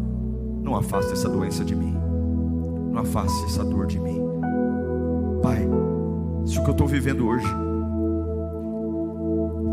[0.62, 1.94] não afaste essa doença de mim,
[2.90, 4.20] não afaste essa dor de mim.
[5.42, 5.68] Pai,
[6.46, 7.46] se o que eu estou vivendo hoje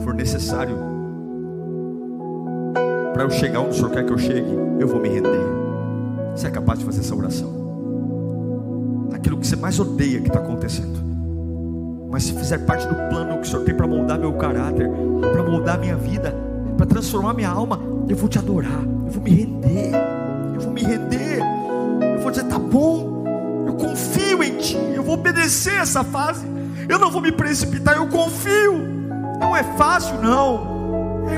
[0.04, 0.76] for necessário
[3.14, 5.30] para eu chegar onde o Senhor quer que eu chegue, eu vou me render.
[6.36, 7.50] Você é capaz de fazer essa oração?
[9.14, 11.09] Aquilo que você mais odeia que está acontecendo
[12.10, 14.90] mas se fizer parte do plano que o Senhor tem para moldar meu caráter,
[15.32, 16.36] para moldar minha vida,
[16.76, 19.92] para transformar minha alma, eu vou te adorar, eu vou me render,
[20.56, 21.40] eu vou me render,
[22.16, 23.24] eu vou dizer: tá bom,
[23.68, 26.46] eu confio em Ti, eu vou obedecer essa fase,
[26.88, 29.00] eu não vou me precipitar, eu confio.
[29.40, 30.69] Não é fácil, não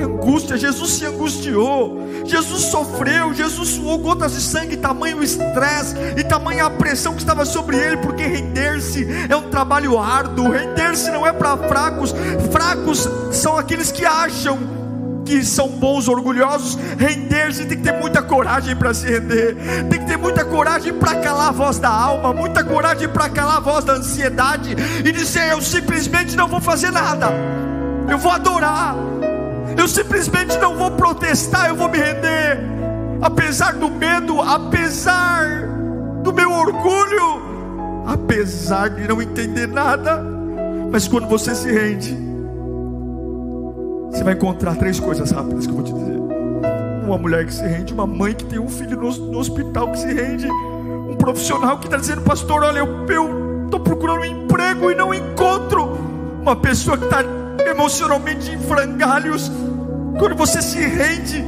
[0.02, 0.56] angústia.
[0.56, 7.14] Jesus se angustiou, Jesus sofreu, Jesus suou gotas de sangue, tamanho estresse e tamanha pressão
[7.14, 10.50] que estava sobre ele, porque render-se é um trabalho árduo.
[10.50, 12.14] Render-se não é para fracos,
[12.50, 14.82] fracos são aqueles que acham
[15.24, 19.56] que são bons, orgulhosos, render-se, tem que ter muita coragem para se render,
[19.88, 23.56] tem que ter muita coragem para calar a voz da alma, muita coragem para calar
[23.56, 27.28] a voz da ansiedade e dizer: Eu simplesmente não vou fazer nada,
[28.08, 28.94] eu vou adorar,
[29.76, 32.58] eu simplesmente não vou protestar, eu vou me render,
[33.20, 35.68] apesar do medo, apesar
[36.22, 37.42] do meu orgulho,
[38.06, 40.22] apesar de não entender nada,
[40.90, 42.16] mas quando você se rende,
[44.10, 46.18] você vai encontrar três coisas rápidas que eu vou te dizer.
[47.04, 49.98] Uma mulher que se rende, uma mãe que tem um filho no, no hospital que
[49.98, 54.94] se rende, um profissional que está dizendo, pastor, olha, eu estou procurando um emprego e
[54.94, 55.98] não encontro.
[56.42, 57.22] Uma pessoa que está
[57.72, 59.50] emocionalmente em frangalhos.
[60.18, 61.44] Quando você se rende,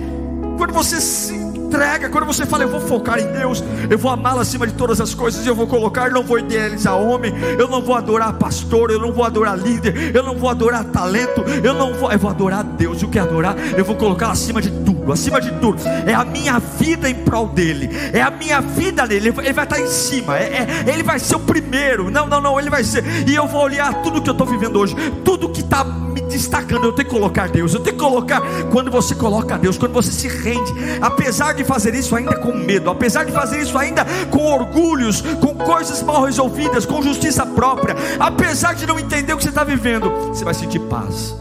[0.56, 4.38] quando você se entrega, quando você fala, eu vou focar em Deus, eu vou amá-lo
[4.38, 7.96] acima de todas as coisas, eu vou colocar, não vou idealizar homem, eu não vou
[7.96, 12.12] adorar pastor, eu não vou adorar líder, eu não vou adorar talento, eu não vou,
[12.12, 13.56] eu vou adorar Deus, e o que é adorar?
[13.76, 17.48] Eu vou colocar acima de tudo, acima de tudo, é a minha vida em prol
[17.48, 21.18] dele, é a minha vida nele, ele vai estar em cima, é, é, ele vai
[21.18, 24.30] ser o primeiro, não, não, não, ele vai ser, e eu vou olhar tudo que
[24.30, 25.84] eu estou vivendo hoje, tudo que está
[26.28, 29.92] destacando, eu tenho que colocar Deus, eu tenho que colocar, quando você coloca Deus, quando
[29.92, 34.04] você se rende, apesar de fazer isso ainda com medo, apesar de fazer isso ainda
[34.30, 39.42] com orgulhos, com coisas mal resolvidas, com justiça própria, apesar de não entender o que
[39.42, 41.34] você está vivendo, você vai sentir paz.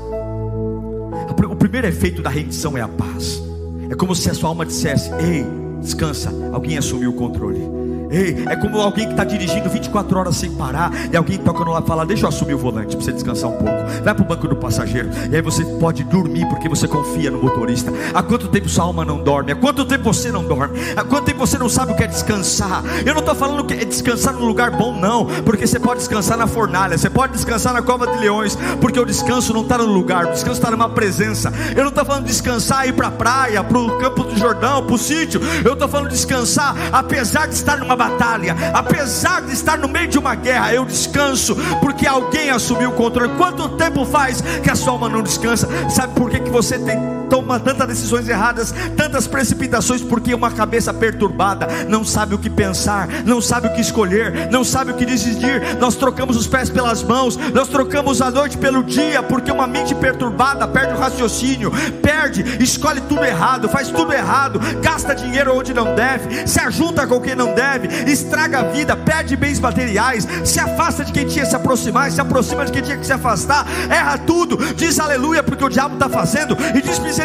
[1.50, 3.42] O primeiro efeito da rendição é a paz.
[3.90, 5.46] É como se a sua alma dissesse: Ei,
[5.82, 7.83] descansa, alguém assumiu o controle.
[8.14, 11.76] Ei, é como alguém que está dirigindo 24 horas sem parar, e alguém toca no
[11.76, 13.74] e fala: Deixa eu assumir o volante para você descansar um pouco.
[14.04, 17.42] Vai para o banco do passageiro, e aí você pode dormir porque você confia no
[17.42, 17.92] motorista.
[18.14, 19.52] Há quanto tempo sua alma não dorme?
[19.52, 20.80] Há quanto tempo você não dorme?
[20.96, 22.84] Há quanto tempo você não sabe o que é descansar?
[23.04, 26.38] Eu não estou falando que é descansar num lugar bom, não, porque você pode descansar
[26.38, 29.86] na fornalha, você pode descansar na cova de leões, porque o descanso não está no
[29.86, 31.52] lugar, o descanso está numa presença.
[31.76, 34.86] Eu não estou falando de descansar, ir para a praia, para o campo do Jordão,
[34.86, 35.42] para o sítio.
[35.66, 40.08] Eu estou falando de descansar, apesar de estar numa batalha, apesar de estar no meio
[40.08, 43.34] de uma guerra, eu descanso, porque alguém assumiu o controle.
[43.38, 45.68] Quanto tempo faz que a sua alma não descansa?
[45.90, 50.94] Sabe por que, que você tem toma tantas decisões erradas, tantas precipitações, porque uma cabeça
[50.94, 55.04] perturbada não sabe o que pensar, não sabe o que escolher, não sabe o que
[55.04, 55.76] decidir.
[55.80, 59.96] Nós trocamos os pés pelas mãos, nós trocamos a noite pelo dia, porque uma mente
[59.96, 61.72] perturbada perde o raciocínio,
[62.04, 67.20] perde, escolhe tudo errado, faz tudo errado, gasta dinheiro onde não deve, se ajunta com
[67.20, 71.50] quem não deve, estraga a vida, perde bens materiais, se afasta de quem tinha que
[71.50, 75.66] se aproximar, se aproxima de quem tinha que se afastar, erra tudo, diz aleluia porque
[75.66, 77.23] o diabo está fazendo, e diz misericórdia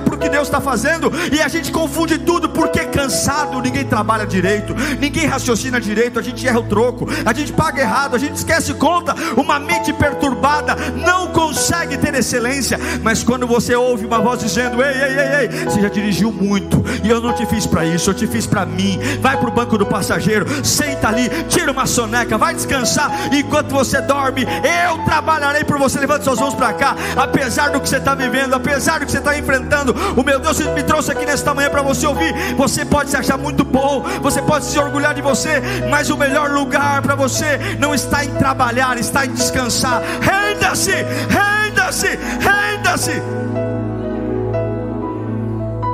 [0.00, 4.26] para o que Deus está fazendo, e a gente confunde tudo porque cansado, ninguém trabalha
[4.26, 8.36] direito, ninguém raciocina direito, a gente erra o troco, a gente paga errado, a gente
[8.36, 14.40] esquece conta, uma mente perturbada não consegue ter excelência, mas quando você ouve uma voz
[14.40, 17.84] dizendo: Ei, ei, ei, ei, você já dirigiu muito, e eu não te fiz para
[17.84, 21.70] isso, eu te fiz para mim, vai para o banco do passageiro, senta ali, tira
[21.70, 24.46] uma soneca, vai descansar, enquanto você dorme,
[24.88, 28.54] eu trabalharei por você, levante suas mãos para cá, apesar do que você está vivendo,
[28.54, 31.82] apesar do que você está enfrentando, o meu Deus me trouxe aqui nesta manhã para
[31.82, 32.32] você ouvir.
[32.56, 36.50] Você pode se achar muito bom, você pode se orgulhar de você, mas o melhor
[36.50, 40.02] lugar para você não está em trabalhar, está em descansar.
[40.20, 43.22] Renda-se, renda-se, renda-se.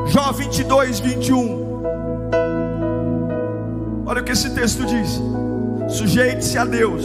[0.07, 1.61] Jó 22, 21.
[4.07, 5.21] Olha o que esse texto diz:
[5.89, 7.05] sujeite-se a Deus,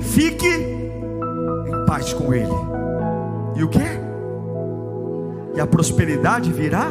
[0.00, 2.52] fique em paz com Ele.
[3.56, 4.01] E o que?
[5.54, 6.88] E a prosperidade virá.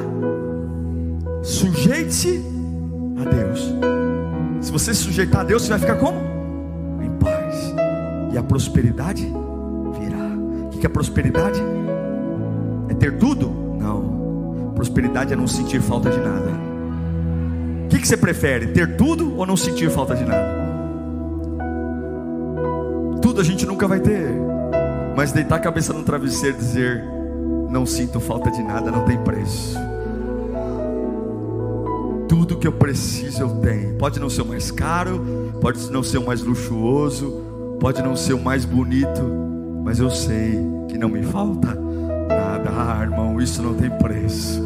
[1.44, 2.44] Sujeite-se
[3.20, 3.74] a Deus.
[4.62, 6.20] Se você se sujeitar a Deus, você vai ficar como?
[7.02, 7.74] Em paz.
[8.32, 9.26] E a prosperidade
[10.00, 10.28] virá.
[10.74, 11.62] O que é prosperidade?
[12.90, 13.50] É ter tudo?
[13.80, 14.72] Não.
[14.76, 16.52] Prosperidade é não sentir falta de nada.
[17.86, 18.68] O que você prefere?
[18.68, 20.62] Ter tudo ou não sentir falta de nada?
[23.22, 24.30] Tudo a gente nunca vai ter.
[25.16, 27.04] Mas deitar a cabeça no travesseiro e dizer:
[27.72, 29.78] não sinto falta de nada, não tem preço.
[32.28, 33.96] Tudo que eu preciso eu tenho.
[33.96, 37.42] Pode não ser o mais caro, pode não ser o mais luxuoso,
[37.80, 39.22] pode não ser o mais bonito,
[39.84, 41.74] mas eu sei que não me falta
[42.28, 42.70] nada.
[42.70, 44.62] Ah, irmão, isso não tem preço.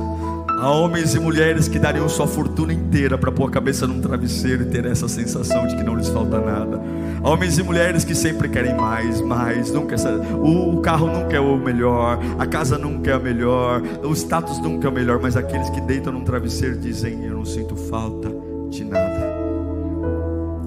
[0.57, 4.63] Há homens e mulheres que dariam sua fortuna inteira para pôr a cabeça num travesseiro
[4.63, 6.81] e ter essa sensação de que não lhes falta nada.
[7.21, 9.95] Há homens e mulheres que sempre querem mais, mais, nunca
[10.33, 14.59] o, o carro nunca é o melhor, a casa nunca é a melhor, o status
[14.59, 18.31] nunca é o melhor, mas aqueles que deitam num travesseiro dizem: Eu não sinto falta
[18.69, 19.35] de nada.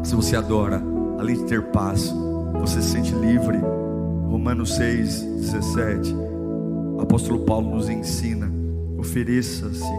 [0.04, 0.82] Se você adora,
[1.18, 2.14] além de ter paz,
[2.60, 3.58] você se sente livre.
[4.28, 8.57] Romanos 6, 17 O apóstolo Paulo nos ensina:
[8.98, 9.90] ofereça-se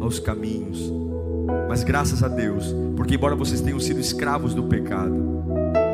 [0.00, 0.92] aos caminhos.
[1.68, 5.14] Mas graças a Deus, porque embora vocês tenham sido escravos do pecado,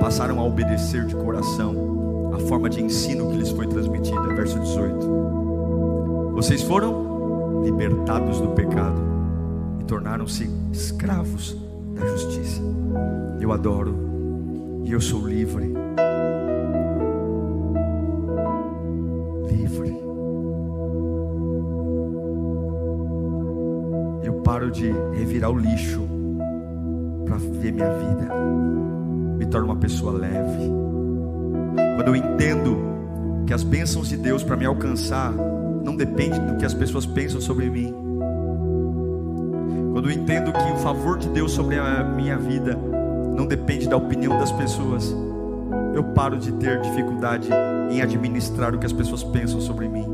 [0.00, 4.22] passaram a obedecer de coração a forma de ensino que lhes foi transmitida.
[4.34, 6.32] Verso 18.
[6.34, 9.00] Vocês foram libertados do pecado
[9.80, 11.56] e tornaram-se escravos
[11.94, 12.62] da justiça.
[13.40, 13.94] Eu adoro
[14.84, 15.72] e eu sou livre.
[24.66, 26.02] Paro de revirar o lixo
[27.24, 28.34] para viver minha vida.
[29.38, 30.70] Me torno uma pessoa leve.
[31.96, 32.76] Quando eu entendo
[33.46, 35.32] que as bênçãos de Deus para me alcançar
[35.84, 37.94] não depende do que as pessoas pensam sobre mim
[39.92, 42.78] quando eu entendo que o favor de Deus sobre a minha vida
[43.34, 45.16] não depende da opinião das pessoas,
[45.94, 47.48] eu paro de ter dificuldade
[47.90, 50.06] em administrar o que as pessoas pensam sobre mim,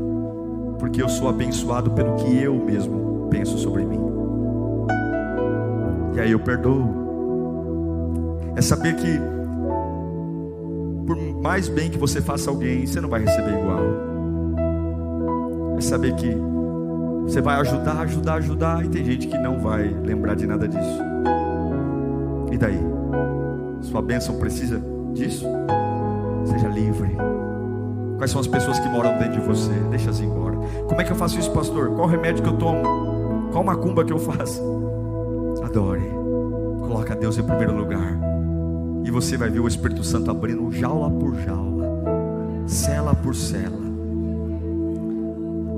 [0.79, 4.12] porque eu sou abençoado pelo que eu mesmo penso sobre mim.
[6.15, 7.03] E aí eu perdoo.
[8.55, 9.19] É saber que
[11.05, 13.81] por mais bem que você faça alguém, você não vai receber igual.
[15.77, 16.35] É saber que
[17.23, 20.99] você vai ajudar, ajudar, ajudar, e tem gente que não vai lembrar de nada disso.
[22.51, 22.79] E daí?
[23.81, 24.81] Sua bênção precisa
[25.13, 25.45] disso?
[26.45, 27.15] Seja livre.
[28.17, 29.71] Quais são as pessoas que moram dentro de você?
[29.89, 30.55] Deixa-as embora.
[30.87, 31.89] Como é que eu faço isso, pastor?
[31.95, 33.49] Qual remédio que eu tomo?
[33.51, 34.61] Qual macumba que eu faço?
[35.73, 36.07] Adore.
[36.81, 38.15] Coloca Deus em primeiro lugar.
[39.03, 41.87] E você vai ver o Espírito Santo abrindo jaula por jaula,
[42.67, 43.81] cela por cela.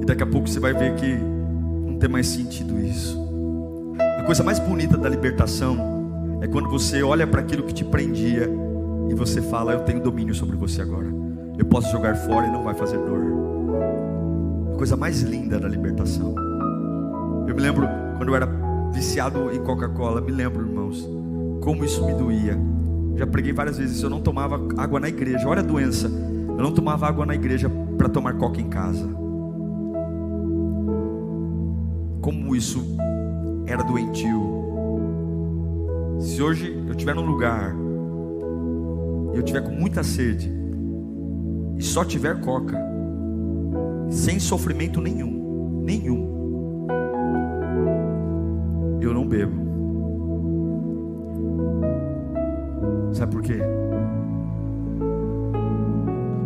[0.01, 3.17] E daqui a pouco você vai ver que não tem mais sentido isso.
[4.19, 5.77] A coisa mais bonita da libertação
[6.41, 8.49] é quando você olha para aquilo que te prendia
[9.09, 11.07] e você fala: Eu tenho domínio sobre você agora.
[11.57, 13.23] Eu posso jogar fora e não vai fazer dor.
[14.73, 16.35] A coisa mais linda da libertação.
[17.47, 17.87] Eu me lembro
[18.17, 18.64] quando eu era
[18.95, 21.07] viciado em Coca-Cola, me lembro, irmãos,
[21.61, 22.57] como isso me doía.
[23.15, 25.47] Já preguei várias vezes, eu não tomava água na igreja.
[25.47, 26.07] Olha a doença.
[26.07, 29.25] Eu não tomava água na igreja para tomar coca em casa
[32.25, 32.83] como isso
[33.67, 34.41] era doentio.
[36.19, 37.75] Se hoje eu estiver num lugar
[39.31, 40.51] e eu tiver com muita sede
[41.77, 42.75] e só tiver coca,
[44.09, 46.34] sem sofrimento nenhum, nenhum,
[49.35, 49.65] bebo.
[53.13, 53.59] Sabe por quê?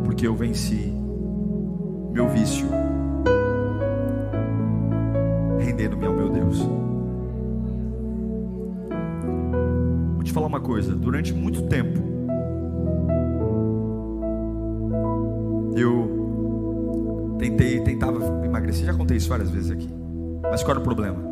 [0.04, 0.94] Porque eu venci
[2.12, 2.68] meu vício
[5.60, 6.60] rendendo-me ao meu Deus.
[10.16, 12.00] Vou te falar uma coisa: durante muito tempo,
[15.76, 18.86] eu tentei, tentava emagrecer.
[18.86, 19.90] Já contei isso várias vezes aqui.
[20.44, 21.29] Mas qual era o problema?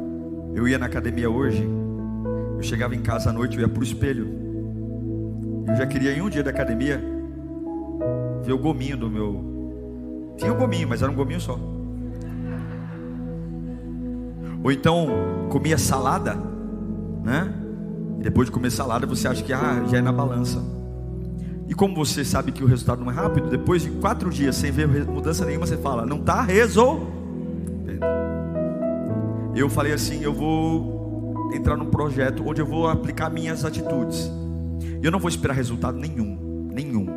[0.58, 1.64] Eu ia na academia hoje,
[2.56, 4.28] eu chegava em casa à noite, eu ia para o espelho.
[5.68, 7.00] Eu já queria ir um dia da academia
[8.44, 10.34] ver o gominho do meu.
[10.36, 11.60] Tinha um gominho, mas era um gominho só.
[14.64, 15.10] Ou então
[15.50, 16.36] comia salada,
[17.24, 17.54] né?
[18.20, 20.60] E depois de comer salada você acha que ah, já é na balança.
[21.68, 24.72] E como você sabe que o resultado não é rápido, depois de quatro dias sem
[24.72, 27.17] ver mudança nenhuma, você fala, não está resolvendo.
[29.58, 34.32] Eu falei assim, eu vou entrar num projeto onde eu vou aplicar minhas atitudes.
[35.02, 37.08] Eu não vou esperar resultado nenhum, nenhum.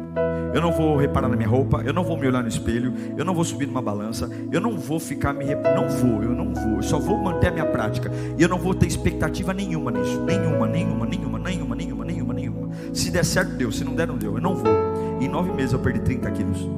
[0.54, 3.26] Eu não vou reparar na minha roupa, eu não vou me olhar no espelho, eu
[3.26, 6.76] não vou subir numa balança, eu não vou ficar me não vou, eu não vou,
[6.76, 8.10] eu só vou manter a minha prática.
[8.38, 12.70] E eu não vou ter expectativa nenhuma nisso, nenhuma, nenhuma, nenhuma, nenhuma, nenhuma, nenhuma, nenhuma.
[12.94, 14.36] Se der certo, deu, se não der, não deu.
[14.36, 14.72] Eu não vou.
[15.20, 16.68] Em nove meses eu perdi 30 quilos.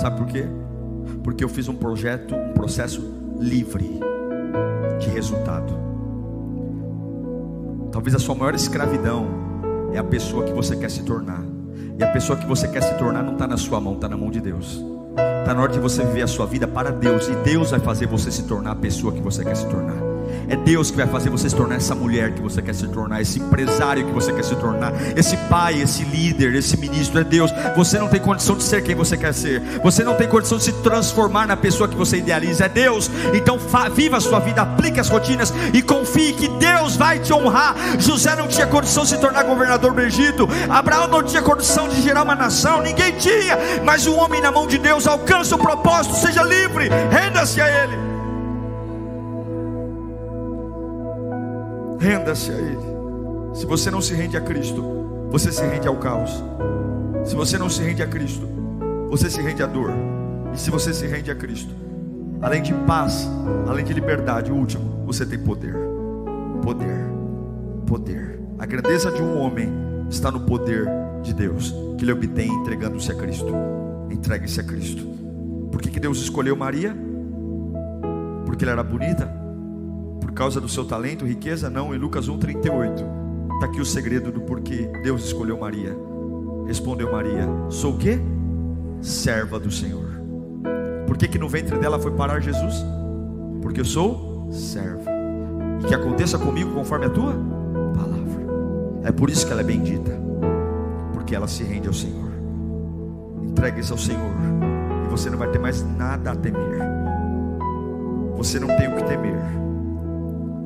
[0.00, 0.44] Sabe por quê?
[1.22, 4.00] Porque eu fiz um projeto, um processo livre
[5.00, 5.72] de resultado.
[7.92, 9.26] Talvez a sua maior escravidão
[9.92, 11.42] é a pessoa que você quer se tornar.
[11.98, 14.16] E a pessoa que você quer se tornar não está na sua mão, está na
[14.16, 14.84] mão de Deus.
[15.40, 17.28] Está na hora de você viver a sua vida para Deus.
[17.28, 20.07] E Deus vai fazer você se tornar a pessoa que você quer se tornar.
[20.48, 23.20] É Deus que vai fazer você se tornar essa mulher que você quer se tornar,
[23.20, 27.20] esse empresário que você quer se tornar, esse pai, esse líder, esse ministro.
[27.20, 27.50] É Deus.
[27.76, 29.60] Você não tem condição de ser quem você quer ser.
[29.82, 32.64] Você não tem condição de se transformar na pessoa que você idealiza.
[32.64, 33.10] É Deus.
[33.34, 33.58] Então
[33.94, 37.74] viva a sua vida, aplique as rotinas e confie que Deus vai te honrar.
[37.98, 40.48] José não tinha condição de se tornar governador do Egito.
[40.68, 42.82] Abraão não tinha condição de gerar uma nação.
[42.82, 43.58] Ninguém tinha.
[43.84, 46.16] Mas o homem na mão de Deus alcança o propósito.
[46.16, 46.88] Seja livre.
[47.10, 48.17] Renda-se a Ele.
[51.98, 52.78] Renda-se a Ele.
[53.54, 54.82] Se você não se rende a Cristo,
[55.30, 56.30] você se rende ao caos.
[57.24, 58.48] Se você não se rende a Cristo,
[59.10, 59.90] você se rende à dor.
[60.54, 61.74] E se você se rende a Cristo,
[62.40, 63.28] além de paz,
[63.66, 65.74] além de liberdade, o último, você tem poder.
[66.62, 67.06] Poder.
[67.84, 68.40] Poder.
[68.58, 69.68] A grandeza de um homem
[70.08, 70.86] está no poder
[71.22, 73.52] de Deus, que ele obtém entregando-se a Cristo.
[74.08, 75.04] Entregue-se a Cristo.
[75.72, 76.96] Por que, que Deus escolheu Maria?
[78.46, 79.37] Porque ela era bonita?
[80.28, 81.70] Por causa do seu talento, riqueza?
[81.70, 83.54] Não, em Lucas 1,38.
[83.54, 85.96] Está aqui o segredo do porquê Deus escolheu Maria.
[86.66, 88.20] Respondeu Maria: Sou o quê?
[89.00, 90.20] Serva do Senhor.
[91.06, 92.84] Por que, que no ventre dela foi parar Jesus?
[93.62, 95.10] Porque eu sou serva.
[95.80, 97.32] E que aconteça comigo conforme a tua
[97.94, 98.46] palavra.
[99.04, 100.12] É por isso que ela é bendita.
[101.14, 102.30] Porque ela se rende ao Senhor.
[103.44, 104.34] Entregue-se ao Senhor.
[105.06, 106.82] E você não vai ter mais nada a temer.
[108.36, 109.67] Você não tem o que temer.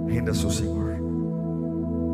[0.06, 0.92] Renda-se ao Senhor.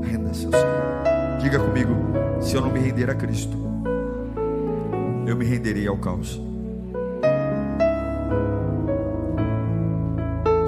[0.02, 1.38] Renda-se ao Senhor.
[1.40, 1.94] Diga comigo:
[2.40, 3.56] se eu não me render a Cristo,
[5.26, 6.40] eu me renderei ao caos.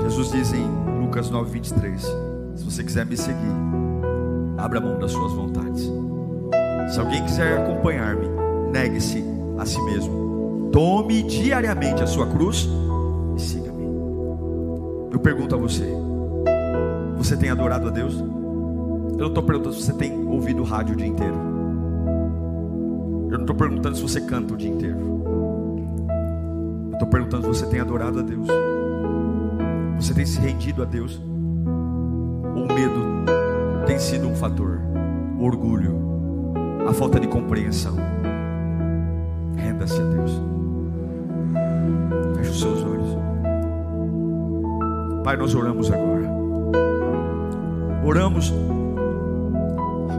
[0.03, 0.67] Jesus diz em
[1.01, 2.03] Lucas 9, 23:
[2.57, 3.53] Se você quiser me seguir,
[4.59, 5.91] abra mão das suas vontades.
[6.93, 8.27] Se alguém quiser acompanhar-me,
[8.73, 9.25] negue-se
[9.59, 10.71] a si mesmo.
[10.73, 12.69] Tome diariamente a sua cruz
[13.37, 13.85] e siga-me.
[15.13, 15.89] Eu pergunto a você:
[17.21, 18.19] Você tem adorado a Deus?
[18.19, 21.35] Eu não estou perguntando se você tem ouvido rádio o dia inteiro.
[23.31, 24.97] Eu não estou perguntando se você canta o dia inteiro.
[26.89, 28.49] Eu estou perguntando se você tem adorado a Deus.
[30.01, 31.21] Você tem se rendido a Deus?
[32.57, 33.05] Ou o medo
[33.87, 34.81] tem sido um fator?
[35.39, 36.01] O orgulho,
[36.89, 37.97] a falta de compreensão.
[39.57, 40.41] Renda-se a Deus.
[42.39, 43.19] Feche os seus olhos.
[45.23, 46.20] Pai, nós oramos agora.
[48.05, 48.53] Oramos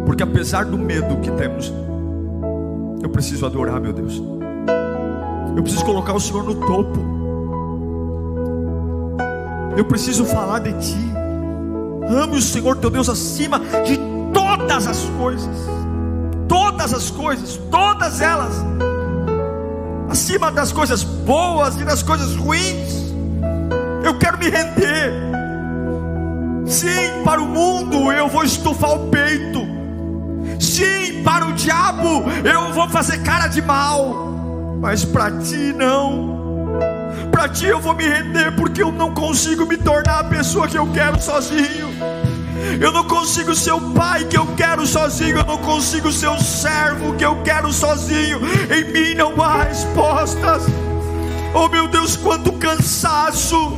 [0.05, 1.71] porque apesar do medo que temos,
[3.01, 4.21] eu preciso adorar, meu Deus.
[5.55, 6.99] Eu preciso colocar o Senhor no topo.
[9.77, 11.11] Eu preciso falar de Ti.
[12.09, 13.97] Ame o Senhor teu Deus acima de
[14.33, 15.57] todas as coisas.
[16.47, 18.53] Todas as coisas, todas elas.
[20.09, 23.13] Acima das coisas boas e das coisas ruins.
[24.03, 25.30] Eu quero me render.
[26.71, 29.59] Sim, para o mundo eu vou estufar o peito.
[30.57, 34.31] Sim, para o diabo eu vou fazer cara de mal.
[34.79, 36.31] Mas para ti não
[37.29, 40.77] para ti eu vou me render, porque eu não consigo me tornar a pessoa que
[40.77, 41.89] eu quero sozinho.
[42.79, 45.39] Eu não consigo ser o pai que eu quero sozinho.
[45.39, 48.39] Eu não consigo ser o servo que eu quero sozinho.
[48.73, 50.63] Em mim não há respostas.
[51.53, 53.77] Oh meu Deus, quanto cansaço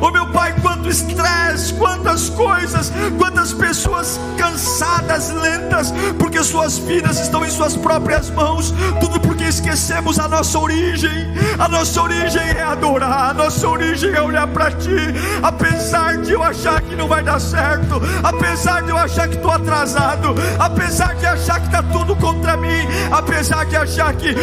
[0.00, 7.44] Oh meu Pai, quanto estresse, quantas coisas, quantas pessoas cansadas, lentas, porque suas vidas estão
[7.44, 11.32] em suas próprias mãos, tudo porque esquecemos a nossa origem.
[11.58, 14.96] A nossa origem é adorar, a nossa origem é olhar para Ti,
[15.42, 19.50] apesar de eu achar que não vai dar certo, apesar de eu achar que estou
[19.50, 24.34] atrasado, apesar de achar que está tudo contra mim, apesar de achar que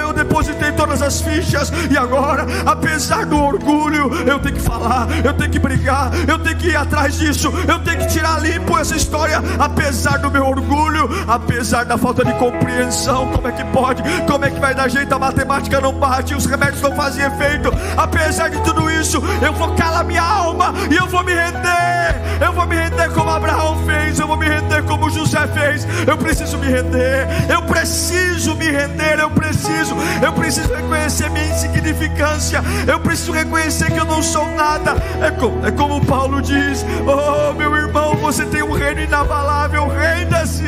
[0.00, 5.08] eu depositei todas as fichas e agora, apesar do orgulho, eu tenho que falar falar,
[5.24, 8.76] eu tenho que brigar, eu tenho que ir atrás disso, eu tenho que tirar limpo
[8.78, 13.28] essa história, apesar do meu orgulho, apesar da falta de compreensão.
[13.32, 14.02] Como é que pode?
[14.26, 15.14] Como é que vai dar jeito?
[15.14, 17.72] A matemática não bate, os remédios não fazem efeito.
[17.96, 22.22] Apesar de tudo isso, eu vou calar minha alma e eu vou me render.
[22.40, 25.86] Eu vou me render como Abraão fez, eu vou me render como José fez.
[26.06, 32.62] Eu preciso me render, eu preciso me render, eu preciso, eu preciso reconhecer minha insignificância,
[32.86, 34.96] eu preciso reconhecer que eu não sou nada nada.
[35.20, 35.30] É
[35.66, 39.86] é como Paulo diz: Oh, meu irmão, você tem um reino inabalável.
[39.88, 40.64] Renda-se.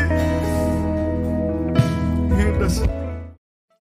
[2.37, 3.06] Renda-se.